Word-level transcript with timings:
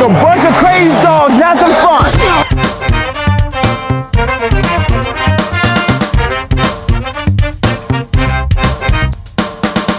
a 0.00 0.08
bunch 0.08 0.44
of 0.44 0.54
crazy 0.54 0.94
dogs. 1.02 1.34
Some 1.58 1.74
fun. 1.82 2.10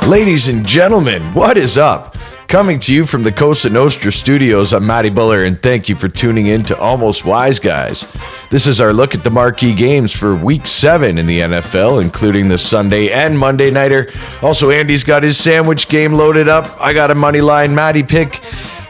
Ladies 0.10 0.48
and 0.48 0.66
gentlemen, 0.66 1.22
what 1.34 1.58
is 1.58 1.78
up? 1.78 2.18
Coming 2.48 2.80
to 2.82 2.94
you 2.94 3.08
from 3.08 3.24
the 3.24 3.32
Cosa 3.32 3.70
Nostra 3.70 4.12
studios, 4.12 4.74
I'm 4.74 4.86
Matty 4.86 5.10
Buller, 5.10 5.44
and 5.44 5.60
thank 5.60 5.90
you 5.90 5.96
for 5.96 6.08
tuning 6.08 6.48
in 6.48 6.62
to 6.66 6.78
Almost 6.78 7.26
Wise 7.26 7.58
Guys. 7.58 8.06
This 8.52 8.68
is 8.68 8.80
our 8.80 8.94
look 8.94 9.16
at 9.16 9.24
the 9.24 9.32
marquee 9.32 9.74
games 9.74 10.12
for 10.12 10.36
week 10.36 10.68
seven 10.68 11.18
in 11.18 11.26
the 11.26 11.40
NFL, 11.40 12.00
including 12.04 12.48
the 12.48 12.60
Sunday 12.60 13.12
and 13.12 13.40
Monday 13.40 13.72
Nighter. 13.72 14.12
Also, 14.44 14.70
Andy's 14.70 15.04
got 15.04 15.24
his 15.24 15.36
sandwich 15.36 15.88
game 15.88 16.14
loaded 16.14 16.48
up. 16.48 16.80
I 16.80 16.94
got 16.94 17.10
a 17.10 17.16
money 17.16 17.42
line 17.42 17.74
Matty 17.74 18.04
pick. 18.04 18.40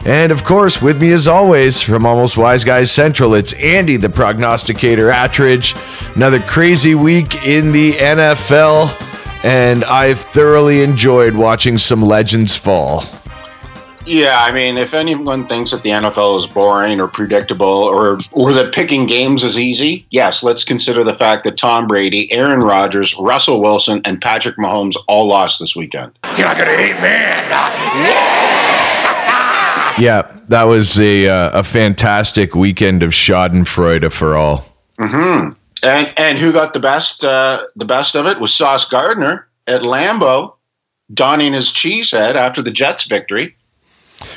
And 0.04 0.30
of 0.30 0.44
course, 0.44 0.82
with 0.82 1.00
me 1.00 1.12
as 1.12 1.26
always 1.26 1.80
from 1.80 2.04
Almost 2.04 2.36
Wise 2.36 2.62
Guys 2.62 2.90
Central, 2.90 3.34
it's 3.34 3.54
Andy, 3.54 3.96
the 3.96 4.10
prognosticator 4.10 5.08
Attridge. 5.08 5.74
Another 6.14 6.40
crazy 6.40 6.94
week 6.94 7.46
in 7.46 7.72
the 7.72 7.92
NFL, 7.92 9.44
and 9.44 9.82
I've 9.84 10.20
thoroughly 10.20 10.82
enjoyed 10.82 11.34
watching 11.34 11.78
some 11.78 12.02
legends 12.02 12.54
fall. 12.54 13.02
Yeah, 14.06 14.44
I 14.46 14.52
mean, 14.52 14.76
if 14.76 14.92
anyone 14.92 15.46
thinks 15.46 15.70
that 15.70 15.82
the 15.82 15.90
NFL 15.90 16.36
is 16.36 16.46
boring 16.46 17.00
or 17.00 17.08
predictable 17.08 17.66
or 17.66 18.18
or 18.32 18.52
that 18.52 18.74
picking 18.74 19.06
games 19.06 19.42
is 19.42 19.58
easy, 19.58 20.06
yes, 20.10 20.42
let's 20.42 20.62
consider 20.62 21.04
the 21.04 21.14
fact 21.14 21.44
that 21.44 21.56
Tom 21.56 21.86
Brady, 21.86 22.30
Aaron 22.30 22.60
Rodgers, 22.60 23.18
Russell 23.18 23.62
Wilson, 23.62 24.02
and 24.04 24.20
Patrick 24.20 24.56
Mahomes 24.58 24.96
all 25.08 25.26
lost 25.26 25.58
this 25.58 25.74
weekend. 25.74 26.12
You're 26.36 26.46
not 26.46 26.58
gonna 26.58 26.76
hate 26.76 27.00
man. 27.00 27.48
Yeah, 27.50 28.73
that 30.48 30.64
was 30.64 30.98
a 30.98 31.28
uh, 31.28 31.60
a 31.60 31.62
fantastic 31.62 32.54
weekend 32.54 33.02
of 33.02 33.10
Schadenfreude 33.10 34.12
for 34.12 34.36
all. 34.36 34.64
Mm-hmm. 34.98 35.52
And 35.82 36.14
and 36.16 36.38
who 36.38 36.52
got 36.52 36.72
the 36.72 36.80
best 36.80 37.24
uh, 37.24 37.66
the 37.76 37.84
best 37.84 38.16
of 38.16 38.26
it 38.26 38.40
was 38.40 38.54
Sauce 38.54 38.88
Gardner 38.88 39.48
at 39.66 39.82
Lambeau, 39.82 40.54
donning 41.12 41.52
his 41.52 41.72
cheese 41.72 42.10
head 42.10 42.36
after 42.36 42.62
the 42.62 42.70
Jets 42.70 43.04
victory. 43.04 43.56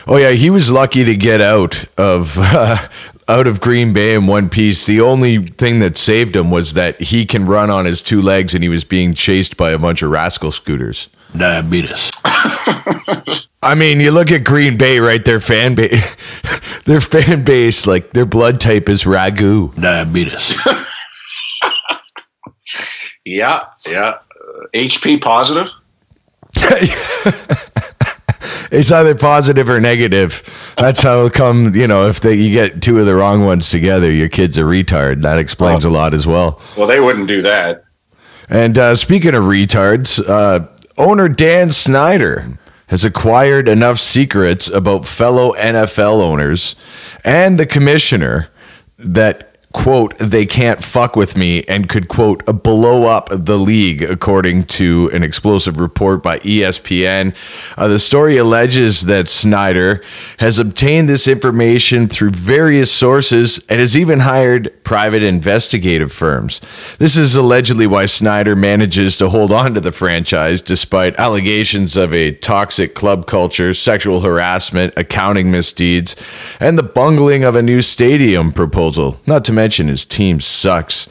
Oh 0.06 0.18
yeah, 0.18 0.32
he 0.32 0.50
was 0.50 0.72
lucky 0.72 1.04
to 1.04 1.16
get 1.16 1.42
out 1.42 1.86
of 1.98 2.38
uh, 2.38 2.88
out 3.28 3.48
of 3.48 3.62
Green 3.62 3.94
Bay 3.94 4.14
in 4.14 4.28
one 4.28 4.50
piece. 4.50 4.86
The 4.86 5.02
only 5.02 5.40
thing 5.40 5.80
that 5.80 5.98
saved 5.98 6.36
him 6.36 6.52
was 6.52 6.74
that 6.74 7.00
he 7.02 7.26
can 7.26 7.46
run 7.46 7.70
on 7.70 7.86
his 7.86 8.02
two 8.02 8.22
legs, 8.22 8.54
and 8.54 8.64
he 8.64 8.70
was 8.70 8.84
being 8.84 9.14
chased 9.14 9.58
by 9.58 9.72
a 9.72 9.80
bunch 9.80 10.02
of 10.02 10.12
rascal 10.12 10.52
scooters. 10.52 11.10
Diabetes. 11.36 12.12
I 13.68 13.76
mean, 13.76 14.00
you 14.00 14.12
look 14.12 14.32
at 14.32 14.44
Green 14.44 14.78
Bay, 14.78 15.00
right? 15.00 15.24
Their 15.24 15.40
fan 15.40 15.76
base, 15.76 16.16
their 16.86 17.02
fan 17.02 17.44
base, 17.44 17.86
like 17.86 18.12
their 18.12 18.26
blood 18.26 18.62
type 18.62 18.88
is 18.90 19.04
ragu. 19.04 19.76
Diabetes. 19.80 20.56
Yeah, 23.26 23.64
yeah. 23.90 24.00
Uh, 24.20 24.68
HP 24.74 25.22
positive. 25.22 25.68
it's 28.72 28.90
either 28.92 29.16
positive 29.16 29.70
or 29.70 29.82
negative. 29.82 30.74
That's 30.78 31.02
how 31.04 31.26
it 31.26 31.34
come. 31.34 31.76
You 31.76 31.88
know, 31.88 32.08
if 32.08 32.22
they, 32.22 32.36
you 32.36 32.52
get 32.54 32.82
two 32.82 33.00
of 33.00 33.06
the 33.06 33.16
wrong 33.16 33.44
ones 33.44 33.70
together, 33.70 34.10
your 34.12 34.30
kid's 34.30 34.58
a 34.58 34.62
retard. 34.62 35.22
That 35.24 35.40
explains 35.40 35.86
Oh. 35.86 35.90
a 35.90 35.92
lot 35.92 36.14
as 36.14 36.26
well. 36.26 36.62
Well, 36.78 36.88
they 36.88 37.02
wouldn't 37.02 37.28
do 37.28 37.42
that. 37.42 37.84
And 38.50 38.78
uh, 38.78 38.96
speaking 38.96 39.36
of 39.36 39.44
retards, 39.44 40.22
uh, 40.26 40.68
owner 40.98 41.28
Dan 41.28 41.72
Snyder 41.74 42.46
has 42.88 43.04
acquired 43.06 43.68
enough 43.68 44.00
secrets 44.00 44.70
about 44.70 45.06
fellow 45.06 45.54
NFL 45.54 46.22
owners 46.22 46.76
and 47.24 47.60
the 47.60 47.66
commissioner 47.66 48.50
that 48.98 49.57
quote 49.78 50.18
they 50.18 50.44
can't 50.44 50.84
fuck 50.84 51.16
with 51.16 51.38
me 51.38 51.62
and 51.68 51.88
could 51.88 52.08
quote 52.08 52.44
blow 52.64 53.06
up 53.06 53.30
the 53.32 53.58
league 53.58 54.02
according 54.02 54.64
to 54.64 55.08
an 55.14 55.22
explosive 55.22 55.80
report 55.80 56.24
by 56.24 56.40
ESPN 56.40 57.36
uh, 57.78 57.88
the 57.88 58.00
story 58.00 58.38
alleges 58.38 59.02
that 59.02 59.30
Snyder 59.30 60.04
has 60.40 60.58
obtained 60.58 61.08
this 61.08 61.28
information 61.28 62.08
through 62.08 62.32
various 62.32 62.92
sources 62.92 63.64
and 63.70 63.80
has 63.80 63.96
even 63.96 64.22
hired 64.22 64.74
private 64.84 65.22
investigative 65.22 66.12
firms. 66.12 66.60
This 66.98 67.16
is 67.16 67.36
allegedly 67.36 67.86
why 67.86 68.08
Snyder 68.08 68.56
manages 68.56 69.16
to 69.18 69.30
hold 69.30 69.52
on 69.52 69.76
to 69.76 69.80
the 69.80 69.92
franchise 69.92 70.60
despite 70.60 71.16
allegations 71.18 71.96
of 71.96 72.16
a 72.16 72.32
toxic 72.32 72.96
club 72.96 73.28
culture 73.28 73.76
sexual 73.76 74.22
harassment 74.22 74.92
accounting 74.98 75.52
misdeeds 75.52 76.16
and 76.60 76.80
the 76.80 76.84
bungling 76.84 77.44
of 77.44 77.56
a 77.56 77.62
new 77.62 77.82
stadium 77.82 78.52
proposal 78.52 79.20
not 79.28 79.46
to 79.46 79.54
mention 79.54 79.67
his 79.76 80.06
team 80.06 80.40
sucks. 80.40 81.08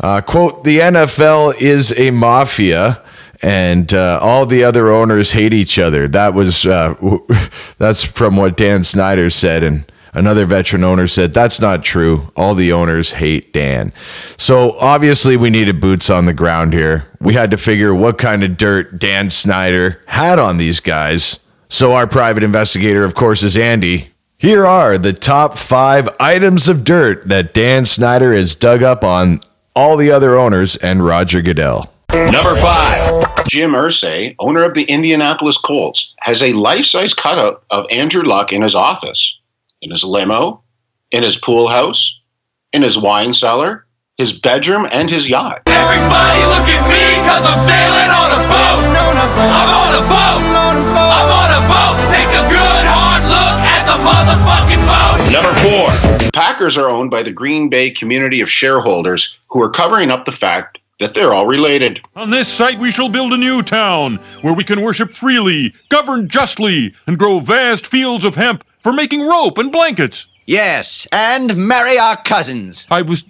Uh, 0.00 0.20
quote, 0.20 0.64
the 0.64 0.80
NFL 0.80 1.60
is 1.60 1.96
a 1.98 2.10
mafia 2.10 3.02
and 3.42 3.92
uh, 3.92 4.18
all 4.22 4.46
the 4.46 4.64
other 4.64 4.90
owners 4.90 5.32
hate 5.32 5.52
each 5.52 5.78
other. 5.78 6.08
That 6.08 6.34
was, 6.34 6.66
uh, 6.66 6.94
that's 7.78 8.02
from 8.02 8.36
what 8.36 8.56
Dan 8.56 8.84
Snyder 8.84 9.28
said. 9.28 9.62
And 9.62 9.90
another 10.14 10.46
veteran 10.46 10.82
owner 10.82 11.06
said, 11.06 11.34
that's 11.34 11.60
not 11.60 11.84
true. 11.84 12.32
All 12.36 12.54
the 12.54 12.72
owners 12.72 13.12
hate 13.12 13.52
Dan. 13.52 13.92
So 14.38 14.76
obviously 14.78 15.36
we 15.36 15.50
needed 15.50 15.80
boots 15.80 16.08
on 16.08 16.24
the 16.24 16.32
ground 16.32 16.72
here. 16.72 17.06
We 17.20 17.34
had 17.34 17.50
to 17.50 17.58
figure 17.58 17.94
what 17.94 18.18
kind 18.18 18.42
of 18.42 18.56
dirt 18.56 18.98
Dan 18.98 19.28
Snyder 19.28 20.02
had 20.06 20.38
on 20.38 20.56
these 20.56 20.80
guys. 20.80 21.38
So 21.68 21.92
our 21.92 22.06
private 22.06 22.44
investigator, 22.44 23.04
of 23.04 23.14
course, 23.14 23.42
is 23.42 23.56
Andy. 23.56 24.13
Here 24.44 24.66
are 24.66 24.98
the 24.98 25.14
top 25.14 25.56
five 25.56 26.06
items 26.20 26.68
of 26.68 26.84
dirt 26.84 27.26
that 27.30 27.54
Dan 27.54 27.86
Snyder 27.86 28.34
has 28.34 28.54
dug 28.54 28.82
up 28.82 29.02
on 29.02 29.40
all 29.74 29.96
the 29.96 30.10
other 30.10 30.36
owners 30.36 30.76
and 30.76 31.02
Roger 31.02 31.40
Goodell. 31.40 31.90
Number 32.12 32.54
five. 32.56 33.24
Jim 33.48 33.70
Irsay, 33.70 34.36
owner 34.38 34.62
of 34.62 34.74
the 34.74 34.84
Indianapolis 34.84 35.56
Colts, 35.56 36.12
has 36.20 36.42
a 36.42 36.52
life-size 36.52 37.14
cutout 37.14 37.64
of 37.70 37.86
Andrew 37.90 38.22
Luck 38.22 38.52
in 38.52 38.60
his 38.60 38.74
office, 38.74 39.34
in 39.80 39.90
his 39.90 40.04
limo, 40.04 40.62
in 41.10 41.22
his 41.22 41.38
pool 41.38 41.66
house, 41.66 42.14
in 42.74 42.82
his 42.82 42.98
wine 42.98 43.32
cellar, 43.32 43.86
his 44.18 44.38
bedroom, 44.38 44.86
and 44.92 45.08
his 45.08 45.26
yacht. 45.26 45.62
Everybody 45.64 46.40
look 46.44 46.68
Packers 56.54 56.76
are 56.76 56.88
owned 56.88 57.10
by 57.10 57.24
the 57.24 57.32
Green 57.32 57.68
Bay 57.68 57.90
community 57.90 58.40
of 58.40 58.48
shareholders 58.48 59.40
who 59.48 59.60
are 59.60 59.70
covering 59.70 60.12
up 60.12 60.24
the 60.24 60.30
fact 60.30 60.78
that 61.00 61.12
they're 61.12 61.34
all 61.34 61.48
related. 61.48 62.00
On 62.14 62.30
this 62.30 62.46
site 62.46 62.78
we 62.78 62.92
shall 62.92 63.08
build 63.08 63.32
a 63.32 63.36
new 63.36 63.60
town, 63.60 64.20
where 64.40 64.54
we 64.54 64.62
can 64.62 64.80
worship 64.80 65.10
freely, 65.10 65.74
govern 65.88 66.28
justly, 66.28 66.94
and 67.08 67.18
grow 67.18 67.40
vast 67.40 67.88
fields 67.88 68.22
of 68.22 68.36
hemp 68.36 68.62
for 68.78 68.92
making 68.92 69.26
rope 69.26 69.58
and 69.58 69.72
blankets. 69.72 70.28
Yes, 70.46 71.08
and 71.10 71.56
marry 71.56 71.98
our 71.98 72.18
cousins. 72.18 72.86
I 72.88 73.02
was. 73.02 73.24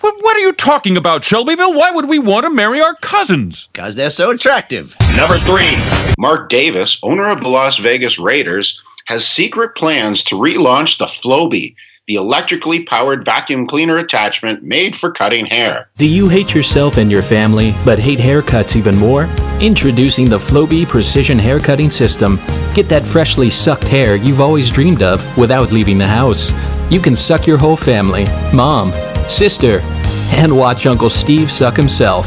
What, 0.00 0.22
what 0.22 0.36
are 0.36 0.40
you 0.40 0.52
talking 0.52 0.98
about, 0.98 1.24
Shelbyville? 1.24 1.72
Why 1.72 1.90
would 1.90 2.06
we 2.06 2.18
want 2.18 2.44
to 2.44 2.50
marry 2.50 2.82
our 2.82 2.96
cousins? 2.96 3.70
Because 3.72 3.94
they're 3.94 4.10
so 4.10 4.32
attractive. 4.32 4.94
Number 5.16 5.38
three. 5.38 5.74
Mark 6.18 6.50
Davis, 6.50 7.00
owner 7.02 7.28
of 7.28 7.40
the 7.40 7.48
Las 7.48 7.78
Vegas 7.78 8.18
Raiders, 8.18 8.82
has 9.06 9.26
secret 9.26 9.74
plans 9.74 10.22
to 10.24 10.34
relaunch 10.34 10.98
the 10.98 11.06
Flowbee, 11.06 11.74
the 12.08 12.14
electrically 12.14 12.84
powered 12.84 13.22
vacuum 13.22 13.66
cleaner 13.66 13.98
attachment 13.98 14.62
made 14.62 14.96
for 14.96 15.12
cutting 15.12 15.44
hair. 15.44 15.90
Do 15.98 16.06
you 16.06 16.26
hate 16.26 16.54
yourself 16.54 16.96
and 16.96 17.12
your 17.12 17.22
family, 17.22 17.74
but 17.84 17.98
hate 17.98 18.18
haircuts 18.18 18.76
even 18.76 18.96
more? 18.96 19.24
Introducing 19.60 20.26
the 20.26 20.38
Flowbee 20.38 20.88
Precision 20.88 21.38
Haircutting 21.38 21.90
System. 21.90 22.36
Get 22.74 22.88
that 22.88 23.06
freshly 23.06 23.50
sucked 23.50 23.84
hair 23.84 24.16
you've 24.16 24.40
always 24.40 24.70
dreamed 24.70 25.02
of 25.02 25.20
without 25.36 25.70
leaving 25.70 25.98
the 25.98 26.06
house. 26.06 26.52
You 26.90 26.98
can 26.98 27.14
suck 27.14 27.46
your 27.46 27.58
whole 27.58 27.76
family, 27.76 28.24
mom, 28.54 28.90
sister, 29.28 29.80
and 30.32 30.56
watch 30.56 30.86
Uncle 30.86 31.10
Steve 31.10 31.52
suck 31.52 31.76
himself. 31.76 32.26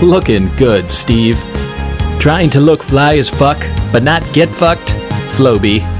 Looking 0.00 0.46
good, 0.54 0.88
Steve. 0.88 1.42
Trying 2.20 2.50
to 2.50 2.60
look 2.60 2.84
fly 2.84 3.16
as 3.16 3.28
fuck, 3.28 3.58
but 3.90 4.04
not 4.04 4.22
get 4.32 4.48
fucked? 4.48 4.90
Flowbee. 5.34 5.99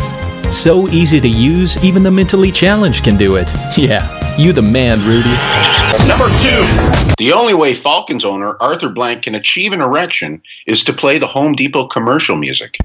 So 0.53 0.89
easy 0.89 1.21
to 1.21 1.29
use, 1.29 1.83
even 1.85 2.03
the 2.03 2.11
mentally 2.11 2.51
challenged 2.51 3.05
can 3.05 3.17
do 3.17 3.37
it. 3.37 3.49
Yeah, 3.77 4.37
you 4.37 4.53
the 4.53 4.63
man, 4.63 4.99
Rudy. 5.07 5.31
Number 6.07 6.29
two. 6.43 6.67
The 7.19 7.33
only 7.33 7.55
way 7.55 7.73
Falcons 7.73 8.25
owner 8.25 8.57
Arthur 8.61 8.89
Blank 8.91 9.23
can 9.23 9.37
achieve 9.37 9.73
an 9.73 9.81
erection 9.81 10.43
is 10.67 10.85
to 10.85 10.93
play 10.93 11.19
the 11.19 11.27
Home 11.29 11.55
Depot 11.55 11.87
commercial 11.87 12.37
music. 12.37 12.77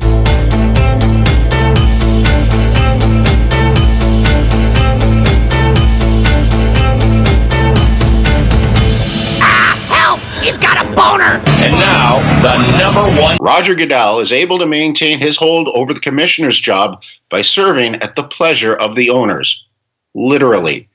He's 10.45 10.59
got 10.59 10.77
a 10.77 10.88
boner! 10.95 11.42
And 11.63 11.74
now, 11.74 12.19
The 12.44 12.77
number 12.77 13.01
one 13.19 13.36
Roger 13.42 13.74
Goodell 13.74 14.19
is 14.19 14.31
able 14.31 14.59
to 14.59 14.68
maintain 14.68 15.18
his 15.18 15.38
hold 15.38 15.69
over 15.69 15.92
the 15.92 16.00
commissioner's 16.00 16.59
job 16.59 17.01
by 17.31 17.42
serving 17.42 17.95
at 17.95 18.15
the 18.15 18.25
pleasure 18.25 18.75
of 18.75 18.94
the 18.94 19.09
owners. 19.09 19.65
Literally. 20.13 20.88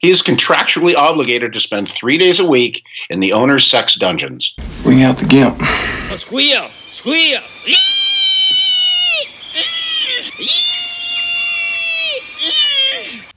He 0.00 0.10
is 0.10 0.20
contractually 0.20 0.94
obligated 0.94 1.54
to 1.54 1.58
spend 1.58 1.88
three 1.88 2.18
days 2.18 2.38
a 2.38 2.46
week 2.46 2.84
in 3.08 3.20
the 3.20 3.32
owner's 3.32 3.66
sex 3.66 3.94
dungeons. 3.94 4.54
Bring 4.82 5.02
out 5.02 5.16
the 5.16 5.24
gimp. 5.24 5.58
Squeal! 6.14 6.68
Squeal! 6.90 7.40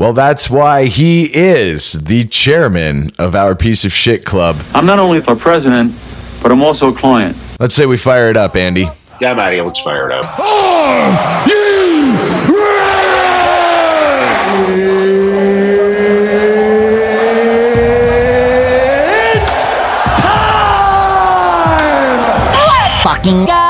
Well, 0.02 0.14
that's 0.14 0.50
why 0.50 0.86
he 0.86 1.26
is 1.32 1.92
the 1.92 2.26
chairman 2.26 3.12
of 3.20 3.36
our 3.36 3.54
piece 3.54 3.86
of 3.86 3.94
shit 3.94 4.26
club. 4.26 4.56
I'm 4.74 4.88
not 4.88 4.98
only 4.98 5.22
for 5.22 5.36
president, 5.36 5.94
but 6.42 6.52
I'm 6.52 6.64
also 6.64 6.90
a 6.90 6.92
client. 6.92 7.38
Let's 7.60 7.76
say 7.76 7.86
we 7.86 7.98
fire 7.98 8.28
it 8.32 8.36
up, 8.36 8.56
Andy. 8.56 8.90
Yeah, 9.22 9.36
Matty, 9.36 9.62
let's 9.62 9.80
fire 9.80 10.10
it 10.10 10.14
up. 10.14 10.26
Fucking 23.04 23.46
go! 23.46 23.61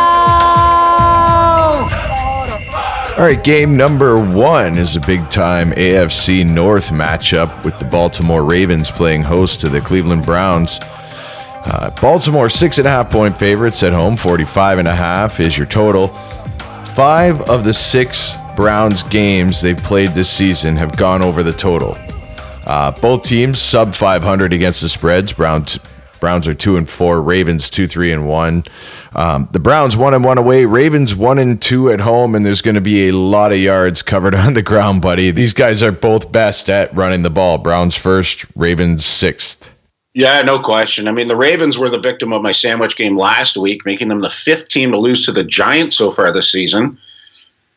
All 3.21 3.27
right, 3.27 3.43
game 3.43 3.77
number 3.77 4.19
one 4.19 4.79
is 4.79 4.95
a 4.95 4.99
big 4.99 5.29
time 5.29 5.69
AFC 5.73 6.43
North 6.43 6.89
matchup 6.89 7.63
with 7.63 7.77
the 7.77 7.85
Baltimore 7.85 8.43
Ravens 8.43 8.89
playing 8.89 9.21
host 9.21 9.61
to 9.61 9.69
the 9.69 9.79
Cleveland 9.79 10.25
Browns. 10.25 10.79
Uh, 10.81 11.95
Baltimore 12.01 12.49
six 12.49 12.79
and 12.79 12.87
a 12.87 12.89
half 12.89 13.11
point 13.11 13.37
favorites 13.37 13.83
at 13.83 13.93
home, 13.93 14.17
45 14.17 14.79
and 14.79 14.87
a 14.87 14.95
half 14.95 15.39
is 15.39 15.55
your 15.55 15.67
total. 15.67 16.07
Five 16.95 17.41
of 17.41 17.63
the 17.63 17.75
six 17.75 18.33
Browns 18.55 19.03
games 19.03 19.61
they've 19.61 19.77
played 19.77 20.09
this 20.15 20.31
season 20.31 20.75
have 20.77 20.97
gone 20.97 21.21
over 21.21 21.43
the 21.43 21.53
total. 21.53 21.99
Uh, 22.65 22.89
both 22.89 23.23
teams 23.23 23.59
sub 23.59 23.93
500 23.93 24.51
against 24.51 24.81
the 24.81 24.89
spreads. 24.89 25.31
Browns 25.31 25.77
Browns 26.21 26.47
are 26.47 26.53
two 26.53 26.77
and 26.77 26.89
four. 26.89 27.21
Ravens 27.21 27.69
two 27.69 27.87
three 27.87 28.13
and 28.13 28.25
one. 28.25 28.63
Um, 29.13 29.49
the 29.51 29.59
Browns 29.59 29.97
one 29.97 30.13
and 30.13 30.23
one 30.23 30.37
away. 30.37 30.63
Ravens 30.63 31.13
one 31.13 31.37
and 31.37 31.61
two 31.61 31.89
at 31.89 31.99
home. 31.99 32.33
And 32.33 32.45
there's 32.45 32.61
going 32.61 32.75
to 32.75 32.81
be 32.81 33.09
a 33.09 33.11
lot 33.11 33.51
of 33.51 33.57
yards 33.57 34.01
covered 34.01 34.33
on 34.35 34.53
the 34.53 34.61
ground, 34.61 35.01
buddy. 35.01 35.31
These 35.31 35.51
guys 35.51 35.83
are 35.83 35.91
both 35.91 36.31
best 36.31 36.69
at 36.69 36.95
running 36.95 37.23
the 37.23 37.29
ball. 37.29 37.57
Browns 37.57 37.97
first. 37.97 38.45
Ravens 38.55 39.03
sixth. 39.03 39.69
Yeah, 40.13 40.41
no 40.41 40.59
question. 40.59 41.07
I 41.07 41.11
mean, 41.11 41.27
the 41.27 41.37
Ravens 41.37 41.77
were 41.77 41.89
the 41.89 41.99
victim 41.99 42.33
of 42.33 42.41
my 42.41 42.51
sandwich 42.51 42.97
game 42.97 43.17
last 43.17 43.55
week, 43.55 43.85
making 43.85 44.09
them 44.09 44.21
the 44.21 44.29
fifth 44.29 44.67
team 44.67 44.91
to 44.91 44.97
lose 44.97 45.25
to 45.25 45.31
the 45.31 45.43
Giants 45.43 45.95
so 45.95 46.11
far 46.11 46.31
this 46.31 46.51
season. 46.51 46.97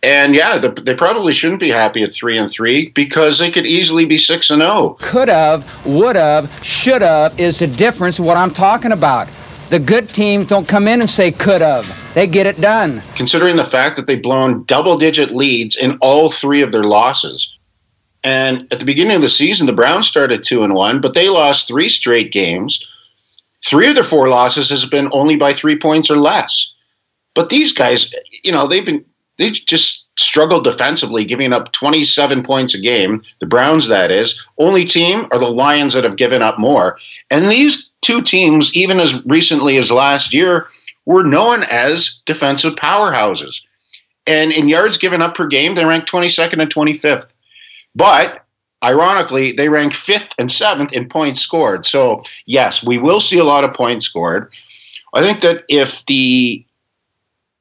And 0.04 0.34
yeah, 0.34 0.58
the, 0.58 0.68
they 0.68 0.94
probably 0.94 1.32
shouldn't 1.32 1.60
be 1.60 1.70
happy 1.70 2.02
at 2.02 2.12
three 2.12 2.36
and 2.36 2.50
three 2.50 2.90
because 2.90 3.38
they 3.38 3.50
could 3.50 3.64
easily 3.64 4.04
be 4.04 4.18
six 4.18 4.50
and 4.50 4.60
zero. 4.60 4.98
Could 5.00 5.28
have, 5.28 5.86
would 5.86 6.14
have, 6.14 6.62
should 6.62 7.00
have 7.00 7.40
is 7.40 7.60
the 7.60 7.66
difference 7.66 8.20
what 8.20 8.36
I'm 8.36 8.50
talking 8.50 8.92
about. 8.92 9.28
The 9.70 9.78
good 9.78 10.10
teams 10.10 10.46
don't 10.46 10.68
come 10.68 10.88
in 10.88 11.00
and 11.00 11.08
say 11.08 11.32
could 11.32 11.62
have. 11.62 11.88
They 12.12 12.26
get 12.26 12.46
it 12.46 12.60
done. 12.60 13.02
considering 13.16 13.56
the 13.56 13.64
fact 13.64 13.96
that 13.96 14.06
they've 14.06 14.22
blown 14.22 14.64
double 14.64 14.98
digit 14.98 15.30
leads 15.30 15.74
in 15.74 15.96
all 16.02 16.30
three 16.30 16.60
of 16.60 16.70
their 16.70 16.84
losses. 16.84 17.50
And 18.22 18.70
at 18.72 18.80
the 18.80 18.84
beginning 18.84 19.16
of 19.16 19.22
the 19.22 19.28
season, 19.30 19.66
the 19.66 19.72
Browns 19.72 20.06
started 20.06 20.44
two 20.44 20.62
and 20.64 20.74
one, 20.74 21.00
but 21.00 21.14
they 21.14 21.30
lost 21.30 21.66
three 21.66 21.88
straight 21.88 22.30
games. 22.30 22.86
Three 23.64 23.88
of 23.88 23.94
their 23.94 24.04
four 24.04 24.28
losses 24.28 24.68
has 24.68 24.84
been 24.84 25.08
only 25.12 25.36
by 25.36 25.54
three 25.54 25.78
points 25.78 26.10
or 26.10 26.18
less. 26.18 26.70
But 27.34 27.48
these 27.48 27.72
guys, 27.72 28.12
you 28.44 28.52
know, 28.52 28.66
they've 28.66 28.84
been 28.84 29.04
they 29.38 29.50
just 29.50 30.06
struggled 30.18 30.64
defensively, 30.64 31.24
giving 31.24 31.52
up 31.52 31.72
27 31.72 32.42
points 32.42 32.74
a 32.74 32.80
game. 32.80 33.22
The 33.40 33.46
Browns, 33.46 33.88
that 33.88 34.10
is. 34.10 34.44
Only 34.58 34.84
team 34.84 35.26
are 35.32 35.38
the 35.38 35.46
Lions 35.50 35.94
that 35.94 36.04
have 36.04 36.16
given 36.16 36.42
up 36.42 36.58
more. 36.58 36.98
And 37.30 37.50
these 37.50 37.90
two 38.00 38.22
teams, 38.22 38.72
even 38.74 39.00
as 39.00 39.24
recently 39.26 39.76
as 39.76 39.90
last 39.90 40.32
year, 40.32 40.68
were 41.06 41.24
known 41.24 41.64
as 41.64 42.20
defensive 42.26 42.74
powerhouses. 42.74 43.60
And 44.26 44.52
in 44.52 44.68
yards 44.68 44.96
given 44.98 45.20
up 45.20 45.34
per 45.34 45.46
game, 45.46 45.74
they 45.74 45.84
ranked 45.84 46.10
22nd 46.10 46.62
and 46.62 46.72
25th. 46.72 47.26
But 47.94 48.44
ironically, 48.82 49.52
they 49.52 49.68
rank 49.68 49.92
fifth 49.92 50.34
and 50.38 50.50
seventh 50.50 50.92
in 50.92 51.08
points 51.08 51.40
scored. 51.40 51.86
So, 51.86 52.22
yes, 52.46 52.84
we 52.84 52.98
will 52.98 53.20
see 53.20 53.38
a 53.38 53.44
lot 53.44 53.64
of 53.64 53.74
points 53.74 54.06
scored. 54.06 54.52
I 55.14 55.20
think 55.20 55.42
that 55.42 55.64
if 55.68 56.04
the 56.06 56.64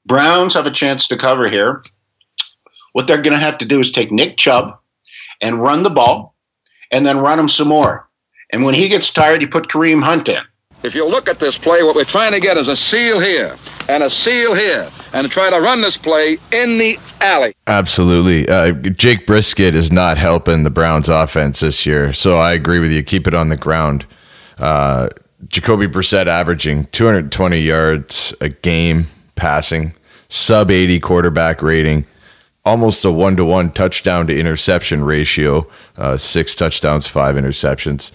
Browns 0.06 0.54
have 0.54 0.68
a 0.68 0.72
chance 0.72 1.08
to 1.08 1.18
cover 1.18 1.50
here, 1.50 1.82
what 2.94 3.08
they're 3.08 3.22
going 3.22 3.38
to 3.38 3.44
have 3.44 3.58
to 3.60 3.66
do 3.66 3.80
is 3.80 3.92
take 3.92 4.12
Nick 4.12 4.38
Chubb 4.38 4.78
and 5.42 5.62
run 5.62 5.84
the 5.84 5.90
ball 5.90 6.36
and 6.92 7.06
then 7.06 7.18
run 7.18 7.40
him 7.40 7.50
some 7.50 7.68
more. 7.68 8.08
And 8.52 8.64
when 8.64 8.76
he 8.76 8.88
gets 8.88 9.12
tired, 9.12 9.42
you 9.42 9.48
put 9.48 9.68
Kareem 9.68 10.04
Hunt 10.04 10.30
in. 10.30 10.42
If 10.84 10.94
you 10.94 11.08
look 11.08 11.30
at 11.30 11.40
this 11.40 11.58
play, 11.58 11.82
what 11.82 11.96
we're 11.96 12.04
trying 12.04 12.34
to 12.34 12.40
get 12.40 12.58
is 12.58 12.68
a 12.68 12.76
seal 12.76 13.20
here 13.20 13.56
and 13.90 14.04
a 14.04 14.10
seal 14.10 14.54
here 14.54 14.90
and 15.14 15.30
try 15.32 15.50
to 15.50 15.60
run 15.60 15.82
this 15.82 15.96
play 15.96 16.38
in 16.52 16.78
the 16.78 17.00
alley. 17.22 17.54
Absolutely. 17.68 18.48
Uh, 18.48 18.72
Jacoby 18.72 19.26
Brissett 19.26 19.74
is 19.74 19.92
not 19.92 20.18
helping 20.18 20.64
the 20.64 20.70
Browns 20.70 21.08
offense 21.08 21.62
this 21.62 21.86
year. 21.86 22.12
So 22.12 22.38
I 22.38 22.52
agree 22.52 22.80
with 22.80 22.92
you. 22.92 23.02
Keep 23.02 23.28
it 23.28 23.34
on 23.34 23.48
the 23.48 23.58
ground. 23.58 24.06
Uh, 24.58 25.08
Jacoby 25.48 25.88
Brissett 25.88 26.28
averaging 26.28 26.86
220 26.88 27.58
yards 27.60 28.34
a 28.42 28.50
game 28.50 29.08
passing, 29.36 29.94
sub 30.30 30.72
80 30.72 31.00
quarterback 31.00 31.62
rating, 31.62 32.06
almost 32.66 33.06
a 33.06 33.12
one 33.12 33.36
to 33.36 33.46
one 33.46 33.72
touchdown 33.72 34.28
to 34.28 34.38
interception 34.40 35.04
ratio, 35.04 35.68
uh, 35.98 36.18
six 36.18 36.56
touchdowns, 36.56 37.08
five 37.08 37.36
interceptions. 37.36 38.12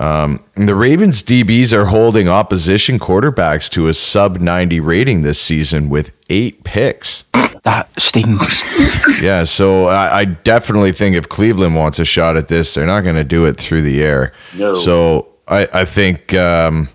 Um, 0.00 0.42
and 0.56 0.68
the 0.68 0.74
Ravens 0.74 1.22
DBs 1.22 1.72
are 1.74 1.86
holding 1.86 2.28
opposition 2.28 2.98
quarterbacks 2.98 3.68
to 3.70 3.88
a 3.88 3.94
sub 3.94 4.40
90 4.40 4.80
rating 4.80 5.20
this 5.22 5.38
season 5.38 5.90
with 5.90 6.16
eight 6.30 6.64
picks. 6.64 7.24
That 7.64 7.88
stinks. 8.00 8.70
Yeah, 9.22 9.44
so 9.44 9.86
I, 9.86 10.20
I 10.20 10.24
definitely 10.24 10.90
think 10.90 11.14
if 11.14 11.28
Cleveland 11.28 11.76
wants 11.76 12.00
a 12.00 12.04
shot 12.04 12.36
at 12.36 12.48
this, 12.48 12.74
they're 12.74 12.86
not 12.86 13.02
going 13.02 13.14
to 13.14 13.24
do 13.24 13.44
it 13.44 13.56
through 13.56 13.82
the 13.82 14.02
air. 14.02 14.32
No. 14.56 14.74
So 14.74 15.28
I, 15.46 15.68
I 15.72 15.84
think 15.84 16.34
um, 16.34 16.88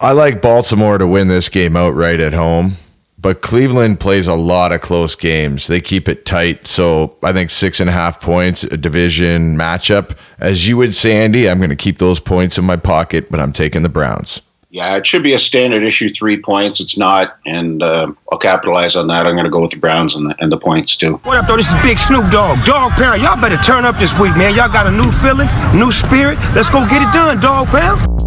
I 0.00 0.12
like 0.12 0.40
Baltimore 0.40 0.96
to 0.96 1.08
win 1.08 1.26
this 1.26 1.48
game 1.48 1.76
outright 1.76 2.20
at 2.20 2.32
home, 2.32 2.76
but 3.18 3.42
Cleveland 3.42 3.98
plays 3.98 4.28
a 4.28 4.34
lot 4.34 4.70
of 4.70 4.80
close 4.80 5.16
games. 5.16 5.66
They 5.66 5.80
keep 5.80 6.08
it 6.08 6.24
tight. 6.24 6.68
So 6.68 7.16
I 7.24 7.32
think 7.32 7.50
six 7.50 7.80
and 7.80 7.90
a 7.90 7.92
half 7.92 8.20
points, 8.20 8.62
a 8.62 8.76
division 8.76 9.56
matchup. 9.56 10.16
As 10.38 10.68
you 10.68 10.76
would 10.76 10.94
say, 10.94 11.16
Andy, 11.16 11.50
I'm 11.50 11.58
going 11.58 11.70
to 11.70 11.76
keep 11.76 11.98
those 11.98 12.20
points 12.20 12.58
in 12.58 12.64
my 12.64 12.76
pocket, 12.76 13.28
but 13.28 13.40
I'm 13.40 13.52
taking 13.52 13.82
the 13.82 13.88
Browns. 13.88 14.40
Yeah, 14.70 14.96
it 14.96 15.04
should 15.04 15.24
be 15.24 15.32
a 15.32 15.38
standard 15.38 15.82
issue 15.82 16.10
three 16.10 16.40
points. 16.40 16.78
It's 16.78 16.96
not, 16.96 17.38
and 17.44 17.82
uh, 17.82 18.12
I'll 18.30 18.38
capitalize 18.38 18.94
on 18.94 19.08
that. 19.08 19.26
I'm 19.26 19.34
going 19.34 19.46
to 19.46 19.50
go 19.50 19.62
with 19.62 19.72
the 19.72 19.78
Browns 19.78 20.14
and 20.14 20.30
the, 20.30 20.36
and 20.40 20.52
the 20.52 20.58
points 20.58 20.94
too. 20.94 21.14
What 21.24 21.38
up, 21.38 21.48
though? 21.48 21.56
This 21.56 21.66
is 21.66 21.82
Big 21.82 21.98
Snoop 21.98 22.30
Dogg. 22.30 22.64
Dog 22.64 22.92
Pound, 22.92 23.20
y'all 23.20 23.40
better 23.40 23.56
turn 23.56 23.84
up 23.84 23.96
this 23.96 24.12
week, 24.20 24.36
man. 24.36 24.54
Y'all 24.54 24.70
got 24.70 24.86
a 24.86 24.92
new 24.92 25.10
feeling, 25.22 25.48
new 25.76 25.90
spirit. 25.90 26.38
Let's 26.54 26.70
go 26.70 26.86
get 26.86 27.02
it 27.02 27.12
done, 27.12 27.40
Dog 27.40 27.66
Pound. 27.68 28.17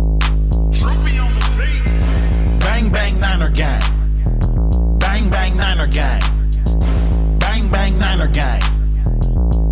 Gang. 5.92 6.22
Bang 7.40 7.70
bang 7.70 7.98
Niner 8.00 8.28
gang. 8.28 8.62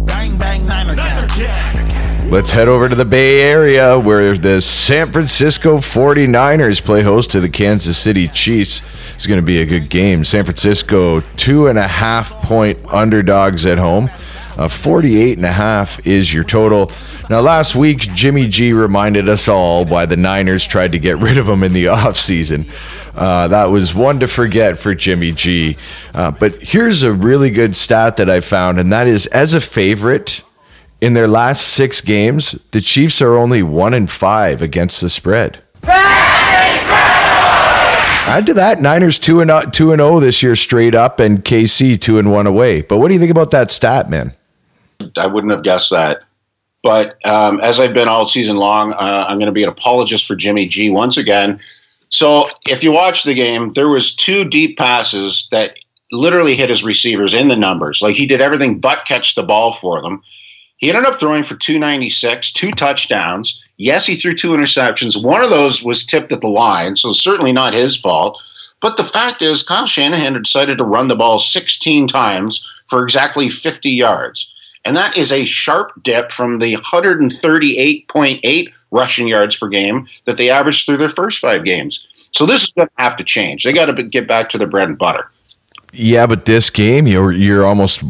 Bang 0.06 0.38
bang 0.38 0.66
Niner 0.68 0.96
gang. 0.96 2.30
Let's 2.30 2.52
head 2.52 2.68
over 2.68 2.88
to 2.88 2.96
the 2.96 3.06
Bay 3.06 3.42
Area 3.42 3.98
where 3.98 4.38
the 4.38 4.62
San 4.62 5.12
Francisco 5.12 5.78
49ers 5.78 6.84
play 6.84 7.02
host 7.02 7.32
to 7.32 7.40
the 7.40 7.50
Kansas 7.50 7.98
City 7.98 8.28
Chiefs. 8.28 8.84
It's 9.16 9.26
going 9.26 9.40
to 9.40 9.46
be 9.46 9.62
a 9.62 9.66
good 9.66 9.90
game. 9.90 10.24
San 10.24 10.44
Francisco, 10.44 11.22
two 11.38 11.68
and 11.68 11.80
a 11.80 11.88
half 11.88 12.32
point 12.44 12.78
underdogs 12.94 13.66
at 13.66 13.80
home. 13.80 14.12
Uh, 14.60 14.68
48 14.68 15.38
and 15.38 15.46
a 15.46 15.54
half 15.54 16.06
is 16.06 16.34
your 16.34 16.44
total. 16.44 16.92
Now, 17.30 17.40
last 17.40 17.78
week, 17.78 18.00
Jimmy 18.14 18.46
G 18.46 18.74
reminded 18.74 19.30
us 19.30 19.48
all 19.48 19.86
why 19.86 20.06
the 20.06 20.18
Niners 20.18 20.68
tried 20.68 20.92
to 20.92 21.00
get 21.00 21.16
rid 21.16 21.38
of 21.38 21.48
him 21.48 21.64
in 21.64 21.72
the 21.72 21.86
offseason. 21.86 22.70
Uh, 23.16 23.48
that 23.48 23.68
was 23.68 23.96
one 23.96 24.20
to 24.20 24.28
forget 24.28 24.78
for 24.78 24.94
Jimmy 24.94 25.32
G. 25.32 25.78
Uh, 26.14 26.32
but 26.32 26.56
here's 26.56 27.04
a 27.04 27.14
really 27.14 27.50
good 27.52 27.74
stat 27.74 28.18
that 28.18 28.30
I 28.30 28.42
found, 28.42 28.82
and 28.82 28.92
that 28.92 29.08
is 29.08 29.28
as 29.28 29.54
a 29.54 29.62
favorite 29.62 30.42
in 31.00 31.14
their 31.14 31.30
last 31.30 31.66
six 31.66 32.02
games, 32.02 32.52
the 32.72 32.82
Chiefs 32.82 33.22
are 33.22 33.38
only 33.38 33.64
one 33.64 33.94
and 33.94 34.10
five 34.10 34.62
against 34.62 35.00
the 35.00 35.10
spread. 35.10 35.60
Add 38.30 38.46
to 38.48 38.54
that, 38.56 38.82
Niners 38.82 39.20
two 39.20 39.40
and 39.40 39.50
uh, 39.50 39.62
two 39.62 39.94
and 39.94 40.02
zero 40.02 40.20
this 40.20 40.44
year 40.44 40.58
straight 40.58 40.96
up, 40.96 41.22
and 41.22 41.46
KC 41.46 42.00
two 42.00 42.20
and 42.20 42.30
one 42.30 42.46
away. 42.46 42.82
But 42.82 42.98
what 42.98 43.08
do 43.08 43.14
you 43.14 43.20
think 43.22 43.32
about 43.32 43.52
that 43.52 43.72
stat, 43.72 44.10
man? 44.10 44.34
I 45.18 45.28
wouldn't 45.28 45.52
have 45.52 45.64
guessed 45.64 45.92
that. 45.92 46.22
But 46.82 47.18
um, 47.26 47.60
as 47.60 47.80
I've 47.80 47.94
been 47.94 48.08
all 48.08 48.28
season 48.28 48.58
long, 48.58 48.94
uh, 48.94 49.26
I'm 49.28 49.38
going 49.38 49.48
to 49.48 49.52
be 49.52 49.64
an 49.64 49.70
apologist 49.70 50.26
for 50.26 50.36
Jimmy 50.36 50.68
G 50.68 50.90
once 50.90 51.18
again. 51.18 51.60
So 52.10 52.44
if 52.68 52.84
you 52.84 52.92
watch 52.92 53.24
the 53.24 53.34
game, 53.34 53.72
there 53.74 53.90
was 53.90 54.16
two 54.16 54.46
deep 54.46 54.78
passes 54.78 55.48
that 55.52 55.78
literally 56.12 56.56
hit 56.56 56.70
his 56.70 56.84
receivers 56.84 57.34
in 57.34 57.50
the 57.50 57.56
numbers. 57.56 58.02
Like 58.02 58.16
he 58.16 58.26
did 58.26 58.42
everything 58.42 58.80
but 58.80 59.06
catch 59.06 59.36
the 59.36 59.44
ball 59.44 59.74
for 59.74 60.02
them. 60.02 60.24
He 60.78 60.90
ended 60.90 61.06
up 61.06 61.20
throwing 61.20 61.44
for 61.44 61.56
296, 61.56 62.54
two 62.54 62.72
touchdowns. 62.72 63.62
Yes, 63.78 64.06
he 64.06 64.16
threw 64.16 64.34
two 64.34 64.52
interceptions. 64.52 65.22
One 65.22 65.44
of 65.44 65.50
those 65.50 65.84
was 65.84 66.06
tipped 66.06 66.32
at 66.32 66.40
the 66.40 66.48
line, 66.48 66.96
so 66.96 67.12
certainly 67.12 67.52
not 67.52 67.74
his 67.74 68.00
fault. 68.00 68.42
But 68.82 68.96
the 68.96 69.04
fact 69.04 69.42
is, 69.42 69.62
Kyle 69.62 69.88
Shanahan 69.88 70.42
decided 70.42 70.78
to 70.78 70.86
run 70.86 71.10
the 71.10 71.18
ball 71.18 71.38
16 71.38 72.08
times 72.08 72.66
for 72.90 73.04
exactly 73.04 73.50
50 73.50 73.90
yards. 73.90 74.50
And 74.90 74.98
that 74.98 75.18
is 75.20 75.32
a 75.32 75.46
sharp 75.46 75.92
dip 76.02 76.32
from 76.32 76.58
the 76.58 76.74
138.8 76.74 78.74
rushing 78.90 79.28
yards 79.28 79.56
per 79.56 79.68
game 79.68 80.08
that 80.26 80.38
they 80.38 80.50
averaged 80.50 80.88
through 80.88 80.98
their 80.98 81.12
first 81.12 81.38
five 81.38 81.64
games. 81.64 82.08
So 82.32 82.48
this 82.48 82.64
is 82.64 82.72
going 82.72 82.88
to 82.88 82.94
have 82.98 83.16
to 83.18 83.24
change. 83.24 83.64
They 83.64 83.72
got 83.72 83.86
to 83.86 84.02
get 84.02 84.28
back 84.28 84.50
to 84.50 84.58
the 84.58 84.66
bread 84.66 84.90
and 84.90 84.98
butter. 84.98 85.30
Yeah, 85.94 86.26
but 86.26 86.46
this 86.46 86.72
game, 86.72 87.06
you're 87.06 87.32
you're 87.32 87.68
almost 87.68 88.04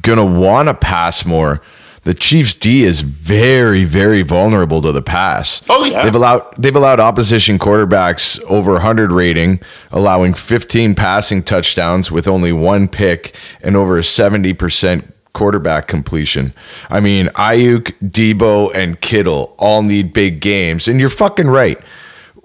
gonna 0.00 0.24
want 0.24 0.68
to 0.68 0.74
pass 0.74 1.26
more. 1.26 1.60
The 2.04 2.14
Chiefs 2.14 2.54
D 2.54 2.84
is 2.84 3.02
very, 3.02 3.84
very 3.84 4.22
vulnerable 4.22 4.80
to 4.80 4.92
the 4.92 5.02
pass. 5.02 5.62
Oh 5.68 5.84
yeah, 5.84 6.02
they've 6.02 6.14
allowed 6.14 6.54
they've 6.56 6.76
allowed 6.76 6.98
opposition 6.98 7.58
quarterbacks 7.58 8.42
over 8.44 8.72
100 8.72 9.12
rating, 9.12 9.60
allowing 9.92 10.32
15 10.32 10.94
passing 10.94 11.42
touchdowns 11.42 12.10
with 12.10 12.26
only 12.26 12.52
one 12.52 12.88
pick 12.88 13.36
and 13.60 13.76
over 13.76 13.98
a 13.98 14.04
70 14.04 14.54
percent 14.54 15.12
quarterback 15.36 15.86
completion. 15.86 16.52
I 16.90 16.98
mean, 16.98 17.26
Aiyuk, 17.28 17.94
Deebo, 18.02 18.74
and 18.74 19.00
Kittle 19.00 19.54
all 19.58 19.82
need 19.82 20.12
big 20.12 20.40
games, 20.40 20.88
and 20.88 20.98
you're 20.98 21.08
fucking 21.08 21.48
right 21.48 21.78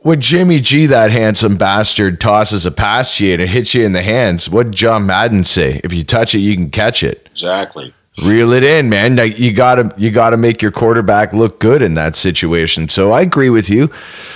when 0.04 0.20
Jimmy 0.20 0.60
G, 0.60 0.88
that 0.88 1.12
handsome 1.12 1.58
bastard, 1.58 2.20
tosses 2.20 2.66
a 2.66 2.72
pass 2.72 3.18
to 3.18 3.26
you 3.26 3.34
and 3.34 3.42
it 3.42 3.50
hits 3.50 3.76
you 3.76 3.86
in 3.86 3.94
the 3.94 4.02
hands, 4.02 4.50
what 4.50 4.64
did 4.64 4.74
John 4.74 5.06
Madden 5.06 5.44
say? 5.44 5.80
If 5.84 5.94
you 5.94 6.04
touch 6.04 6.34
it, 6.34 6.40
you 6.40 6.56
can 6.56 6.72
catch 6.72 7.04
it. 7.04 7.28
Exactly. 7.32 7.94
Reel 8.26 8.52
it 8.52 8.64
in, 8.64 8.90
man. 8.90 9.18
You 9.38 9.54
gotta 9.54 9.94
you 9.98 10.12
gotta 10.12 10.36
make 10.36 10.62
your 10.62 10.72
quarterback 10.72 11.32
look 11.32 11.62
good 11.62 11.82
in 11.82 11.94
that 11.94 12.18
situation. 12.18 12.90
So 12.90 13.14
I 13.14 13.22
agree 13.22 13.50
with 13.50 13.70
you. 13.70 13.84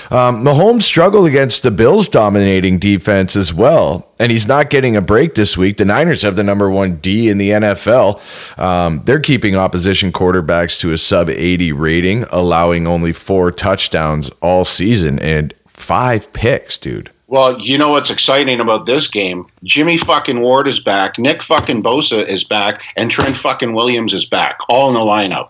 Um, 0.09 0.45
Mahomes 0.45 0.83
struggled 0.83 1.27
against 1.27 1.61
the 1.61 1.71
Bills' 1.71 2.07
dominating 2.07 2.79
defense 2.79 3.35
as 3.35 3.53
well, 3.53 4.07
and 4.17 4.31
he's 4.31 4.47
not 4.47 4.69
getting 4.69 4.95
a 4.95 5.01
break 5.01 5.35
this 5.35 5.57
week. 5.57 5.75
The 5.75 5.83
Niners 5.83 6.21
have 6.21 6.37
the 6.37 6.43
number 6.43 6.69
one 6.69 6.95
D 6.95 7.27
in 7.27 7.37
the 7.37 7.49
NFL. 7.49 8.57
Um, 8.57 9.01
they're 9.03 9.19
keeping 9.19 9.57
opposition 9.57 10.13
quarterbacks 10.13 10.79
to 10.79 10.93
a 10.93 10.97
sub 10.97 11.29
eighty 11.29 11.73
rating, 11.73 12.23
allowing 12.31 12.87
only 12.87 13.11
four 13.11 13.51
touchdowns 13.51 14.29
all 14.41 14.63
season 14.63 15.19
and 15.19 15.53
five 15.67 16.31
picks, 16.31 16.77
dude. 16.77 17.11
Well, 17.35 17.59
you 17.59 17.77
know 17.77 17.89
what's 17.89 18.09
exciting 18.09 18.61
about 18.61 18.85
this 18.85 19.09
game? 19.09 19.45
Jimmy 19.61 19.97
fucking 19.97 20.39
Ward 20.39 20.69
is 20.69 20.79
back, 20.79 21.19
Nick 21.19 21.43
fucking 21.43 21.83
Bosa 21.83 22.25
is 22.25 22.45
back, 22.45 22.81
and 22.95 23.11
Trent 23.11 23.35
fucking 23.35 23.73
Williams 23.73 24.13
is 24.13 24.23
back, 24.23 24.57
all 24.69 24.87
in 24.87 24.93
the 24.93 25.01
lineup. 25.01 25.49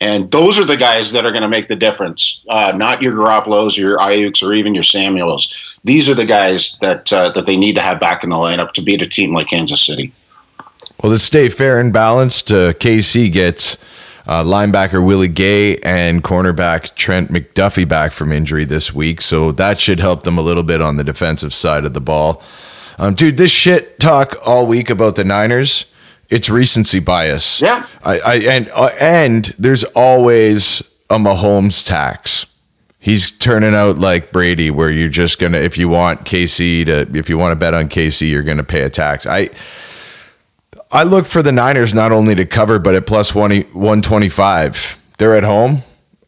And 0.00 0.30
those 0.30 0.58
are 0.58 0.64
the 0.64 0.78
guys 0.78 1.12
that 1.12 1.26
are 1.26 1.30
going 1.30 1.42
to 1.42 1.48
make 1.48 1.68
the 1.68 1.76
difference. 1.76 2.42
Uh, 2.48 2.72
not 2.74 3.02
your 3.02 3.12
Garoppolos, 3.12 3.76
your 3.76 3.98
Aiyuks, 3.98 4.42
or 4.42 4.54
even 4.54 4.74
your 4.74 4.82
Samuels. 4.82 5.78
These 5.84 6.08
are 6.08 6.14
the 6.14 6.24
guys 6.24 6.78
that 6.80 7.12
uh, 7.12 7.28
that 7.32 7.44
they 7.44 7.58
need 7.58 7.74
to 7.74 7.82
have 7.82 8.00
back 8.00 8.24
in 8.24 8.30
the 8.30 8.36
lineup 8.36 8.72
to 8.72 8.80
beat 8.80 9.02
a 9.02 9.06
team 9.06 9.34
like 9.34 9.48
Kansas 9.48 9.84
City. 9.84 10.10
Well, 11.02 11.12
to 11.12 11.18
stay 11.18 11.50
fair 11.50 11.78
and 11.78 11.92
balanced, 11.92 12.50
uh, 12.50 12.72
KC 12.72 13.30
gets 13.30 13.76
uh, 14.28 14.44
linebacker 14.44 15.04
Willie 15.04 15.26
Gay 15.26 15.78
and 15.78 16.22
cornerback 16.22 16.94
Trent 16.94 17.32
McDuffie 17.32 17.88
back 17.88 18.12
from 18.12 18.30
injury 18.30 18.66
this 18.66 18.92
week, 18.92 19.22
so 19.22 19.52
that 19.52 19.80
should 19.80 19.98
help 19.98 20.24
them 20.24 20.36
a 20.36 20.42
little 20.42 20.62
bit 20.62 20.82
on 20.82 20.98
the 20.98 21.04
defensive 21.04 21.54
side 21.54 21.86
of 21.86 21.94
the 21.94 22.00
ball. 22.00 22.42
Um, 22.98 23.14
dude, 23.14 23.38
this 23.38 23.50
shit 23.50 23.98
talk 23.98 24.36
all 24.46 24.66
week 24.66 24.90
about 24.90 25.16
the 25.16 25.24
Niners, 25.24 25.92
it's 26.28 26.50
recency 26.50 27.00
bias. 27.00 27.62
Yeah, 27.62 27.86
I, 28.04 28.18
I 28.18 28.34
and 28.36 28.68
uh, 28.74 28.90
and 29.00 29.46
there's 29.58 29.84
always 29.84 30.82
a 31.08 31.16
Mahomes 31.16 31.84
tax. 31.86 32.44
He's 32.98 33.30
turning 33.30 33.74
out 33.74 33.96
like 33.96 34.30
Brady, 34.30 34.70
where 34.70 34.90
you're 34.90 35.08
just 35.08 35.38
gonna 35.38 35.58
if 35.58 35.78
you 35.78 35.88
want 35.88 36.24
KC 36.24 36.84
to 36.84 37.18
if 37.18 37.30
you 37.30 37.38
want 37.38 37.52
to 37.52 37.56
bet 37.56 37.72
on 37.72 37.88
KC, 37.88 38.28
you're 38.30 38.42
gonna 38.42 38.62
pay 38.62 38.82
a 38.82 38.90
tax. 38.90 39.26
I 39.26 39.48
I 40.90 41.02
look 41.02 41.26
for 41.26 41.42
the 41.42 41.52
Niners 41.52 41.92
not 41.92 42.12
only 42.12 42.34
to 42.34 42.46
cover, 42.46 42.78
but 42.78 42.94
at 42.94 43.06
plus 43.06 43.28
20, 43.28 43.60
125. 43.60 44.98
They're 45.18 45.36
at 45.36 45.44
home. 45.44 45.82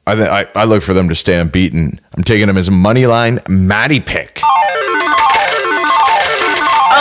I, 0.07 0.15
th- 0.15 0.29
I, 0.29 0.47
I 0.55 0.65
look 0.65 0.83
for 0.83 0.93
them 0.93 1.09
to 1.09 1.15
stay 1.15 1.39
unbeaten. 1.39 1.99
I'm 2.15 2.23
taking 2.25 2.47
them 2.47 2.59
as 2.59 2.69
a 2.69 2.73
money 2.73 3.07
line 3.07 3.39
Matty 3.49 4.01
pick. 4.01 4.41